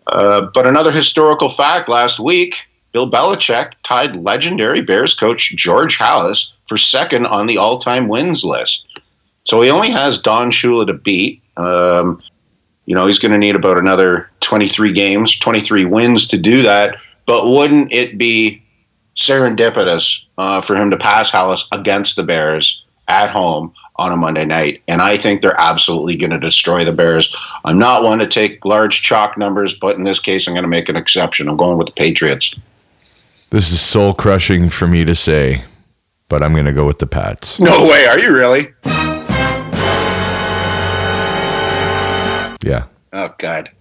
Uh, 0.08 0.42
but 0.54 0.66
another 0.66 0.92
historical 0.92 1.50
fact 1.50 1.88
last 1.88 2.20
week 2.20 2.68
Bill 2.98 3.10
Belichick 3.10 3.74
tied 3.84 4.16
legendary 4.16 4.82
Bears 4.82 5.13
coach 5.13 5.56
George 5.56 6.00
Halas 6.00 6.52
for 6.66 6.78
second 6.78 7.28
on 7.28 7.46
the 7.46 7.58
all 7.58 7.78
time 7.78 8.08
wins 8.08 8.44
list. 8.44 8.87
So 9.48 9.62
he 9.62 9.70
only 9.70 9.90
has 9.90 10.22
Don 10.22 10.52
Shula 10.52 10.86
to 10.88 10.94
beat. 10.94 11.42
Um, 11.56 12.22
you 12.86 12.94
know, 12.94 13.06
he's 13.06 13.20
going 13.20 13.32
to 13.32 13.38
need 13.38 13.56
about 13.56 13.78
another 13.78 14.30
23 14.42 14.94
games, 14.94 15.38
23 15.40 15.86
wins 15.86 16.28
to 16.28 16.38
do 16.38 16.62
that. 16.62 16.98
But 17.26 17.50
wouldn't 17.50 17.94
it 17.94 18.18
be 18.18 18.64
serendipitous 19.16 20.22
uh, 20.38 20.62
for 20.62 20.76
him 20.76 20.92
to 20.92 20.98
pass 20.98 21.32
Halas 21.32 21.68
against 21.72 22.16
the 22.16 22.24
Bears 22.24 22.84
at 23.08 23.30
home 23.30 23.74
on 23.96 24.12
a 24.12 24.18
Monday 24.18 24.46
night? 24.46 24.84
And 24.88 25.02
I 25.02 25.18
think 25.18 25.42
they're 25.42 25.60
absolutely 25.60 26.18
going 26.18 26.32
to 26.32 26.40
destroy 26.40 26.84
the 26.84 26.94
Bears. 26.94 27.34
I'm 27.66 27.80
not 27.80 28.04
one 28.04 28.20
to 28.20 28.28
take 28.28 28.64
large 28.66 29.02
chalk 29.02 29.38
numbers, 29.38 29.78
but 29.80 29.96
in 29.96 30.04
this 30.04 30.20
case, 30.20 30.48
I'm 30.48 30.54
going 30.54 30.64
to 30.64 30.70
make 30.70 30.90
an 30.90 30.98
exception. 30.98 31.48
I'm 31.48 31.58
going 31.58 31.78
with 31.78 31.88
the 31.88 31.94
Patriots. 31.94 32.54
This 33.50 33.72
is 33.72 33.80
soul 33.80 34.14
crushing 34.14 34.70
for 34.70 34.88
me 34.88 35.06
to 35.06 35.16
say, 35.16 35.64
but 36.28 36.44
I'm 36.44 36.52
going 36.52 36.66
to 36.66 36.74
go 36.74 36.86
with 36.86 37.00
the 37.00 37.08
Pats. 37.08 37.60
No 37.60 37.86
way. 37.86 38.06
Are 38.08 38.20
you 38.20 38.34
really? 38.34 38.74
Yeah. 42.68 42.86
Oh, 43.14 43.34
God. 43.38 43.72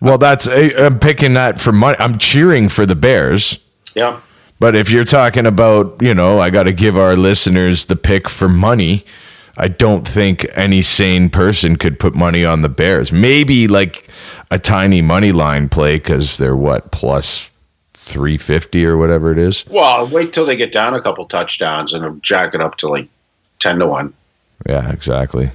Well, 0.00 0.18
that's 0.18 0.48
I- 0.48 0.72
I'm 0.78 0.98
picking 0.98 1.34
that 1.34 1.60
for 1.60 1.72
money. 1.72 1.96
I'm 1.98 2.18
cheering 2.18 2.68
for 2.68 2.86
the 2.86 2.94
Bears. 2.96 3.58
Yeah. 3.94 4.20
But 4.60 4.74
if 4.76 4.90
you're 4.90 5.04
talking 5.04 5.46
about, 5.46 5.96
you 6.00 6.14
know, 6.14 6.38
I 6.38 6.50
got 6.50 6.64
to 6.64 6.72
give 6.72 6.96
our 6.96 7.16
listeners 7.16 7.86
the 7.86 7.96
pick 7.96 8.28
for 8.28 8.48
money, 8.48 9.04
I 9.56 9.68
don't 9.68 10.06
think 10.06 10.46
any 10.54 10.82
sane 10.82 11.30
person 11.30 11.76
could 11.76 11.98
put 11.98 12.14
money 12.14 12.44
on 12.44 12.62
the 12.62 12.68
Bears. 12.68 13.10
Maybe 13.12 13.68
like 13.68 14.08
a 14.50 14.58
tiny 14.58 15.00
money 15.02 15.32
line 15.32 15.68
play 15.68 15.96
because 15.96 16.36
they're 16.36 16.56
what, 16.56 16.90
plus 16.92 17.48
350 17.94 18.84
or 18.86 18.96
whatever 18.96 19.32
it 19.32 19.38
is. 19.38 19.64
Well, 19.68 20.06
wait 20.06 20.32
till 20.32 20.44
they 20.46 20.56
get 20.56 20.72
down 20.72 20.94
a 20.94 21.00
couple 21.02 21.24
touchdowns 21.26 21.92
and 21.92 22.22
jack 22.22 22.54
it 22.54 22.60
up 22.60 22.76
to 22.78 22.88
like 22.88 23.08
10 23.60 23.78
to 23.80 23.86
1. 23.86 24.12
Yeah, 24.66 24.90
exactly. 24.90 25.50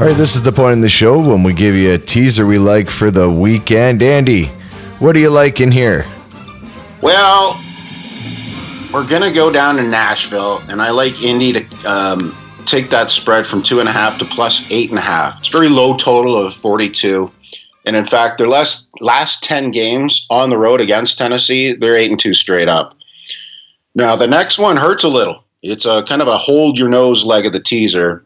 All 0.00 0.06
right, 0.06 0.16
this 0.16 0.34
is 0.34 0.40
the 0.40 0.50
point 0.50 0.72
in 0.72 0.80
the 0.80 0.88
show 0.88 1.18
when 1.18 1.42
we 1.42 1.52
give 1.52 1.74
you 1.74 1.92
a 1.92 1.98
teaser 1.98 2.46
we 2.46 2.56
like 2.56 2.88
for 2.88 3.10
the 3.10 3.30
weekend. 3.30 4.02
Andy, 4.02 4.46
what 4.98 5.12
do 5.12 5.20
you 5.20 5.28
like 5.28 5.60
in 5.60 5.70
here? 5.70 6.06
Well, 7.02 7.62
we're 8.94 9.06
to 9.06 9.30
go 9.30 9.52
down 9.52 9.76
to 9.76 9.82
Nashville, 9.82 10.62
and 10.70 10.80
I 10.80 10.88
like 10.88 11.22
Indy 11.22 11.52
to 11.52 11.84
um, 11.84 12.34
take 12.64 12.88
that 12.88 13.10
spread 13.10 13.46
from 13.46 13.62
two 13.62 13.78
and 13.78 13.90
a 13.90 13.92
half 13.92 14.16
to 14.20 14.24
plus 14.24 14.66
eight 14.70 14.88
and 14.88 14.98
a 14.98 15.02
half. 15.02 15.38
It's 15.40 15.48
very 15.48 15.68
low 15.68 15.98
total 15.98 16.34
of 16.34 16.54
42. 16.54 17.28
And 17.84 17.94
in 17.94 18.06
fact, 18.06 18.38
their 18.38 18.48
last, 18.48 18.88
last 19.00 19.44
10 19.44 19.70
games 19.70 20.26
on 20.30 20.48
the 20.48 20.56
road 20.56 20.80
against 20.80 21.18
Tennessee, 21.18 21.74
they're 21.74 21.94
eight 21.94 22.10
and 22.10 22.18
two 22.18 22.32
straight 22.32 22.70
up. 22.70 22.96
Now, 23.94 24.16
the 24.16 24.26
next 24.26 24.58
one 24.58 24.78
hurts 24.78 25.04
a 25.04 25.08
little. 25.08 25.44
It's 25.62 25.84
a 25.84 26.02
kind 26.04 26.22
of 26.22 26.28
a 26.28 26.38
hold 26.38 26.78
your 26.78 26.88
nose 26.88 27.22
leg 27.22 27.44
of 27.44 27.52
the 27.52 27.62
teaser, 27.62 28.24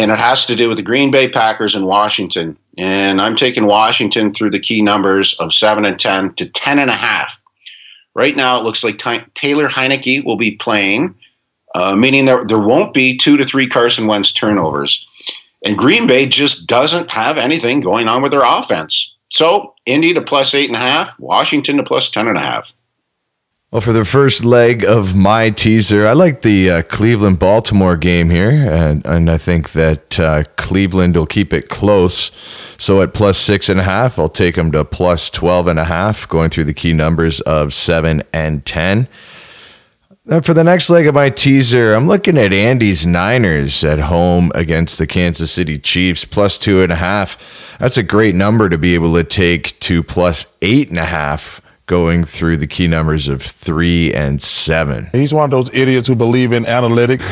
and 0.00 0.10
it 0.10 0.18
has 0.18 0.46
to 0.46 0.56
do 0.56 0.68
with 0.68 0.78
the 0.78 0.82
Green 0.82 1.10
Bay 1.10 1.28
Packers 1.28 1.74
in 1.74 1.84
Washington. 1.84 2.56
And 2.78 3.20
I'm 3.20 3.36
taking 3.36 3.66
Washington 3.66 4.32
through 4.32 4.50
the 4.50 4.58
key 4.58 4.80
numbers 4.80 5.38
of 5.40 5.52
seven 5.52 5.84
and 5.84 6.00
10 6.00 6.32
to 6.34 6.48
10 6.48 6.78
and 6.78 6.88
a 6.88 6.94
half. 6.94 7.38
Right 8.14 8.34
now, 8.34 8.58
it 8.58 8.64
looks 8.64 8.82
like 8.82 8.98
Taylor 9.34 9.68
Heinicke 9.68 10.24
will 10.24 10.38
be 10.38 10.56
playing, 10.56 11.14
uh, 11.74 11.94
meaning 11.94 12.24
that 12.24 12.48
there 12.48 12.62
won't 12.62 12.94
be 12.94 13.14
two 13.18 13.36
to 13.36 13.44
three 13.44 13.66
Carson 13.66 14.06
Wentz 14.06 14.32
turnovers. 14.32 15.06
And 15.66 15.76
Green 15.76 16.06
Bay 16.06 16.24
just 16.24 16.66
doesn't 16.66 17.10
have 17.12 17.36
anything 17.36 17.80
going 17.80 18.08
on 18.08 18.22
with 18.22 18.32
their 18.32 18.44
offense. 18.44 19.14
So, 19.28 19.74
Indy 19.84 20.14
to 20.14 20.22
plus 20.22 20.54
eight 20.54 20.70
and 20.70 20.76
a 20.76 20.80
half, 20.80 21.20
Washington 21.20 21.76
to 21.76 21.82
plus 21.82 22.10
ten 22.10 22.26
and 22.26 22.38
a 22.38 22.40
half. 22.40 22.72
Well, 23.72 23.80
for 23.80 23.92
the 23.92 24.04
first 24.04 24.44
leg 24.44 24.84
of 24.84 25.14
my 25.14 25.50
teaser, 25.50 26.04
I 26.04 26.12
like 26.12 26.42
the 26.42 26.70
uh, 26.70 26.82
Cleveland 26.82 27.38
Baltimore 27.38 27.96
game 27.96 28.28
here, 28.28 28.50
and, 28.50 29.06
and 29.06 29.30
I 29.30 29.38
think 29.38 29.70
that 29.74 30.18
uh, 30.18 30.42
Cleveland 30.56 31.14
will 31.14 31.24
keep 31.24 31.52
it 31.52 31.68
close. 31.68 32.32
So 32.78 33.00
at 33.00 33.14
plus 33.14 33.38
six 33.38 33.68
and 33.68 33.78
a 33.78 33.84
half, 33.84 34.18
I'll 34.18 34.28
take 34.28 34.56
them 34.56 34.72
to 34.72 34.84
plus 34.84 35.30
12 35.30 35.68
and 35.68 35.78
a 35.78 35.84
half, 35.84 36.28
going 36.28 36.50
through 36.50 36.64
the 36.64 36.74
key 36.74 36.92
numbers 36.92 37.40
of 37.42 37.72
seven 37.72 38.24
and 38.32 38.66
10. 38.66 39.06
Now, 40.24 40.40
for 40.40 40.52
the 40.52 40.64
next 40.64 40.90
leg 40.90 41.06
of 41.06 41.14
my 41.14 41.30
teaser, 41.30 41.94
I'm 41.94 42.08
looking 42.08 42.38
at 42.38 42.52
Andy's 42.52 43.06
Niners 43.06 43.84
at 43.84 44.00
home 44.00 44.50
against 44.52 44.98
the 44.98 45.06
Kansas 45.06 45.52
City 45.52 45.78
Chiefs, 45.78 46.24
plus 46.24 46.58
two 46.58 46.82
and 46.82 46.90
a 46.90 46.96
half. 46.96 47.76
That's 47.78 47.96
a 47.96 48.02
great 48.02 48.34
number 48.34 48.68
to 48.68 48.76
be 48.76 48.94
able 48.94 49.14
to 49.14 49.22
take 49.22 49.78
to 49.78 50.02
plus 50.02 50.56
eight 50.60 50.90
and 50.90 50.98
a 50.98 51.04
half 51.04 51.62
going 51.90 52.22
through 52.22 52.56
the 52.56 52.68
key 52.68 52.86
numbers 52.86 53.26
of 53.26 53.42
three 53.42 54.14
and 54.14 54.40
seven. 54.40 55.10
He's 55.10 55.34
one 55.34 55.42
of 55.42 55.50
those 55.50 55.74
idiots 55.74 56.06
who 56.06 56.14
believe 56.14 56.52
in 56.52 56.62
analytics. 56.62 57.30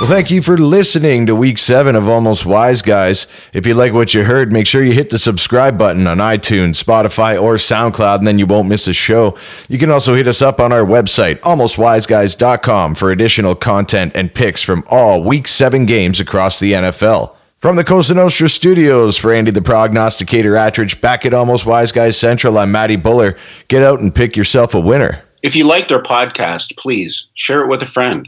Well, 0.00 0.08
thank 0.08 0.32
you 0.32 0.42
for 0.42 0.58
listening 0.58 1.26
to 1.26 1.36
week 1.36 1.58
seven 1.58 1.94
of 1.94 2.08
Almost 2.08 2.44
Wise 2.44 2.82
Guys. 2.82 3.28
If 3.52 3.68
you 3.68 3.74
like 3.74 3.92
what 3.92 4.14
you 4.14 4.24
heard, 4.24 4.52
make 4.52 4.66
sure 4.66 4.82
you 4.82 4.92
hit 4.92 5.10
the 5.10 5.18
subscribe 5.18 5.78
button 5.78 6.08
on 6.08 6.18
iTunes, 6.18 6.82
Spotify, 6.82 7.40
or 7.40 7.54
SoundCloud, 7.54 8.18
and 8.18 8.26
then 8.26 8.40
you 8.40 8.46
won't 8.46 8.68
miss 8.68 8.88
a 8.88 8.92
show. 8.92 9.38
You 9.68 9.78
can 9.78 9.92
also 9.92 10.16
hit 10.16 10.26
us 10.26 10.42
up 10.42 10.58
on 10.58 10.72
our 10.72 10.84
website, 10.84 11.38
almostwiseguys.com, 11.42 12.96
for 12.96 13.12
additional 13.12 13.54
content 13.54 14.16
and 14.16 14.34
picks 14.34 14.60
from 14.60 14.82
all 14.90 15.22
week 15.22 15.46
seven 15.46 15.86
games 15.86 16.18
across 16.18 16.58
the 16.58 16.72
NFL. 16.72 17.36
From 17.60 17.76
the 17.76 17.84
Cosa 17.84 18.14
Nostra 18.14 18.48
studios, 18.48 19.18
for 19.18 19.34
Andy 19.34 19.50
the 19.50 19.60
Prognosticator 19.60 20.52
Attridge, 20.52 20.98
back 21.02 21.26
at 21.26 21.34
Almost 21.34 21.66
Wise 21.66 21.92
Guys 21.92 22.16
Central, 22.16 22.56
I'm 22.56 22.72
Matty 22.72 22.96
Buller. 22.96 23.36
Get 23.68 23.82
out 23.82 24.00
and 24.00 24.14
pick 24.14 24.34
yourself 24.34 24.74
a 24.74 24.80
winner. 24.80 25.22
If 25.42 25.54
you 25.54 25.64
liked 25.64 25.92
our 25.92 26.02
podcast, 26.02 26.74
please 26.78 27.28
share 27.34 27.60
it 27.60 27.68
with 27.68 27.82
a 27.82 27.86
friend. 27.86 28.26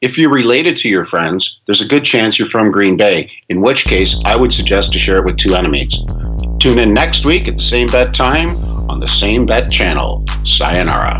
If 0.00 0.16
you're 0.16 0.30
related 0.30 0.76
to 0.76 0.88
your 0.88 1.04
friends, 1.04 1.58
there's 1.66 1.80
a 1.80 1.88
good 1.88 2.04
chance 2.04 2.38
you're 2.38 2.46
from 2.46 2.70
Green 2.70 2.96
Bay, 2.96 3.32
in 3.48 3.62
which 3.62 3.84
case 3.84 4.16
I 4.24 4.36
would 4.36 4.52
suggest 4.52 4.92
to 4.92 4.98
share 5.00 5.18
it 5.18 5.24
with 5.24 5.38
two 5.38 5.56
enemies. 5.56 5.98
Tune 6.60 6.78
in 6.78 6.94
next 6.94 7.24
week 7.24 7.48
at 7.48 7.56
the 7.56 7.62
same 7.62 7.88
bet 7.88 8.14
time 8.14 8.48
on 8.88 9.00
the 9.00 9.08
same 9.08 9.44
bet 9.44 9.72
channel. 9.72 10.24
Sayonara. 10.44 11.18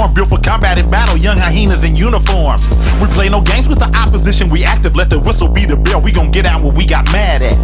Storm, 0.00 0.14
built 0.14 0.28
for 0.30 0.38
combat 0.38 0.80
and 0.80 0.90
battle, 0.90 1.18
young 1.18 1.36
hyenas 1.36 1.84
in 1.84 1.94
uniforms. 1.94 2.64
We 3.02 3.06
play 3.12 3.28
no 3.28 3.42
games 3.42 3.68
with 3.68 3.80
the 3.80 3.92
opposition, 4.00 4.48
we 4.48 4.64
active, 4.64 4.96
let 4.96 5.10
the 5.10 5.18
whistle 5.18 5.48
be 5.48 5.66
the 5.66 5.76
bell, 5.76 6.00
we 6.00 6.10
gon' 6.10 6.30
get 6.30 6.46
out 6.46 6.62
what 6.62 6.74
we 6.74 6.86
got 6.86 7.04
mad 7.12 7.42
at. 7.42 7.56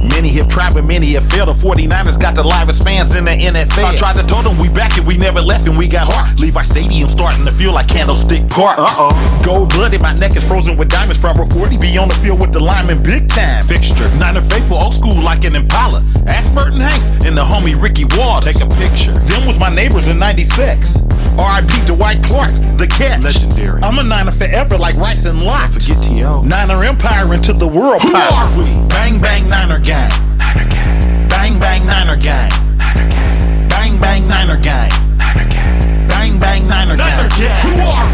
Many 0.00 0.30
have 0.40 0.48
tried, 0.48 0.72
but 0.72 0.84
many 0.84 1.12
have 1.12 1.28
failed. 1.28 1.48
The 1.48 1.52
49ers 1.52 2.18
got 2.18 2.34
the 2.36 2.42
livest 2.42 2.84
fans 2.84 3.14
in 3.14 3.26
the 3.26 3.32
NFL. 3.32 3.84
I 3.84 3.96
tried 3.96 4.16
to 4.16 4.24
tell 4.24 4.40
them 4.40 4.56
we 4.58 4.70
back 4.70 4.96
and 4.96 5.06
we 5.06 5.18
never 5.18 5.42
left 5.42 5.66
and 5.66 5.76
we 5.76 5.86
got 5.86 6.06
heart. 6.08 6.40
Levi 6.40 6.62
Stadium 6.62 7.08
starting 7.08 7.44
to 7.44 7.52
feel 7.52 7.72
like 7.72 7.88
Candlestick 7.88 8.48
Park. 8.48 8.78
Uh 8.78 9.10
oh. 9.10 9.42
Gold 9.44 9.70
blooded, 9.70 10.00
my 10.00 10.14
neck 10.14 10.36
is 10.36 10.44
frozen 10.44 10.78
with 10.78 10.88
diamonds 10.88 11.20
from 11.20 11.38
a 11.38 11.46
40. 11.46 11.76
Be 11.76 11.98
on 11.98 12.08
the 12.08 12.14
field 12.14 12.40
with 12.40 12.52
the 12.52 12.60
lineman, 12.60 13.02
big 13.02 13.28
time 13.28 13.62
fixture. 13.62 14.08
Niner 14.18 14.40
faithful, 14.40 14.78
old 14.78 14.94
school 14.94 15.20
like 15.20 15.44
an 15.44 15.54
Impala. 15.54 16.02
Ask 16.26 16.54
Merton 16.54 16.80
Hanks 16.80 17.26
and 17.26 17.36
the 17.36 17.44
homie 17.44 17.76
Ricky 17.80 18.04
Wall. 18.16 18.40
Take 18.40 18.60
a 18.60 18.68
picture. 18.80 19.12
Them 19.28 19.46
was 19.46 19.58
my 19.58 19.68
neighbors 19.74 20.08
in 20.08 20.18
96. 20.18 21.04
R.I.P. 21.36 21.73
Dwight 21.84 22.22
Clark, 22.22 22.54
the 22.78 22.86
catch. 22.86 23.24
Legendary. 23.24 23.82
I'm 23.82 23.98
a 23.98 24.02
Niner 24.02 24.32
forever 24.32 24.76
like 24.78 24.96
Rice 24.96 25.24
and 25.26 25.42
Lott. 25.42 25.70
Forget 25.70 25.96
T.O. 26.02 26.42
Niner 26.42 26.84
Empire 26.84 27.34
into 27.34 27.52
the 27.52 27.66
world 27.68 28.02
Who 28.02 28.12
power. 28.12 28.32
are 28.32 28.58
we? 28.58 28.70
Bang 28.88 29.20
bang 29.20 29.48
Niner 29.48 29.78
gang. 29.80 30.10
Niner 30.38 30.68
gang. 30.70 31.28
Bang 31.28 31.58
bang 31.58 31.84
Niner 31.86 32.16
gang. 32.16 32.50
Niner 32.78 33.08
gang. 33.10 33.68
Bang 33.68 33.98
bang 34.00 34.28
Niner 34.28 34.56
gang. 34.60 34.90
Niner 35.18 35.48
gang. 35.50 36.08
Bang 36.08 36.38
bang 36.38 36.66
Niner 36.68 36.96
gang. 36.96 37.62
Who 37.62 37.82
are 37.82 38.08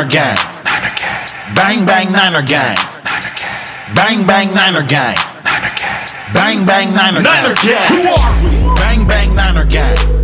Niner 0.00 0.08
gang. 0.08 0.36
Niner 0.64 0.92
gang. 0.96 1.54
Bang 1.54 1.84
bang 1.84 2.12
Niner 2.12 2.42
gang. 2.42 2.76
Niner 3.04 3.32
gang. 3.36 3.92
Bang 3.94 4.26
bang 4.26 4.54
Niner 4.54 4.82
gang. 4.82 5.16
Niner 5.44 5.72
gang. 5.76 6.08
Bang 6.32 6.64
bang 6.64 6.94
Niner 6.94 7.20
gang. 7.20 7.42
Niner 7.42 7.54
gang. 7.54 7.88
Who 7.92 8.08
are 8.08 8.34
we? 8.40 8.80
Bang 8.80 9.06
bang 9.06 9.34
Niner 9.36 9.64
gang. 9.66 9.96
Bang 9.96 9.96
bang 9.96 9.96
Niner 9.96 10.04
gang. 10.06 10.19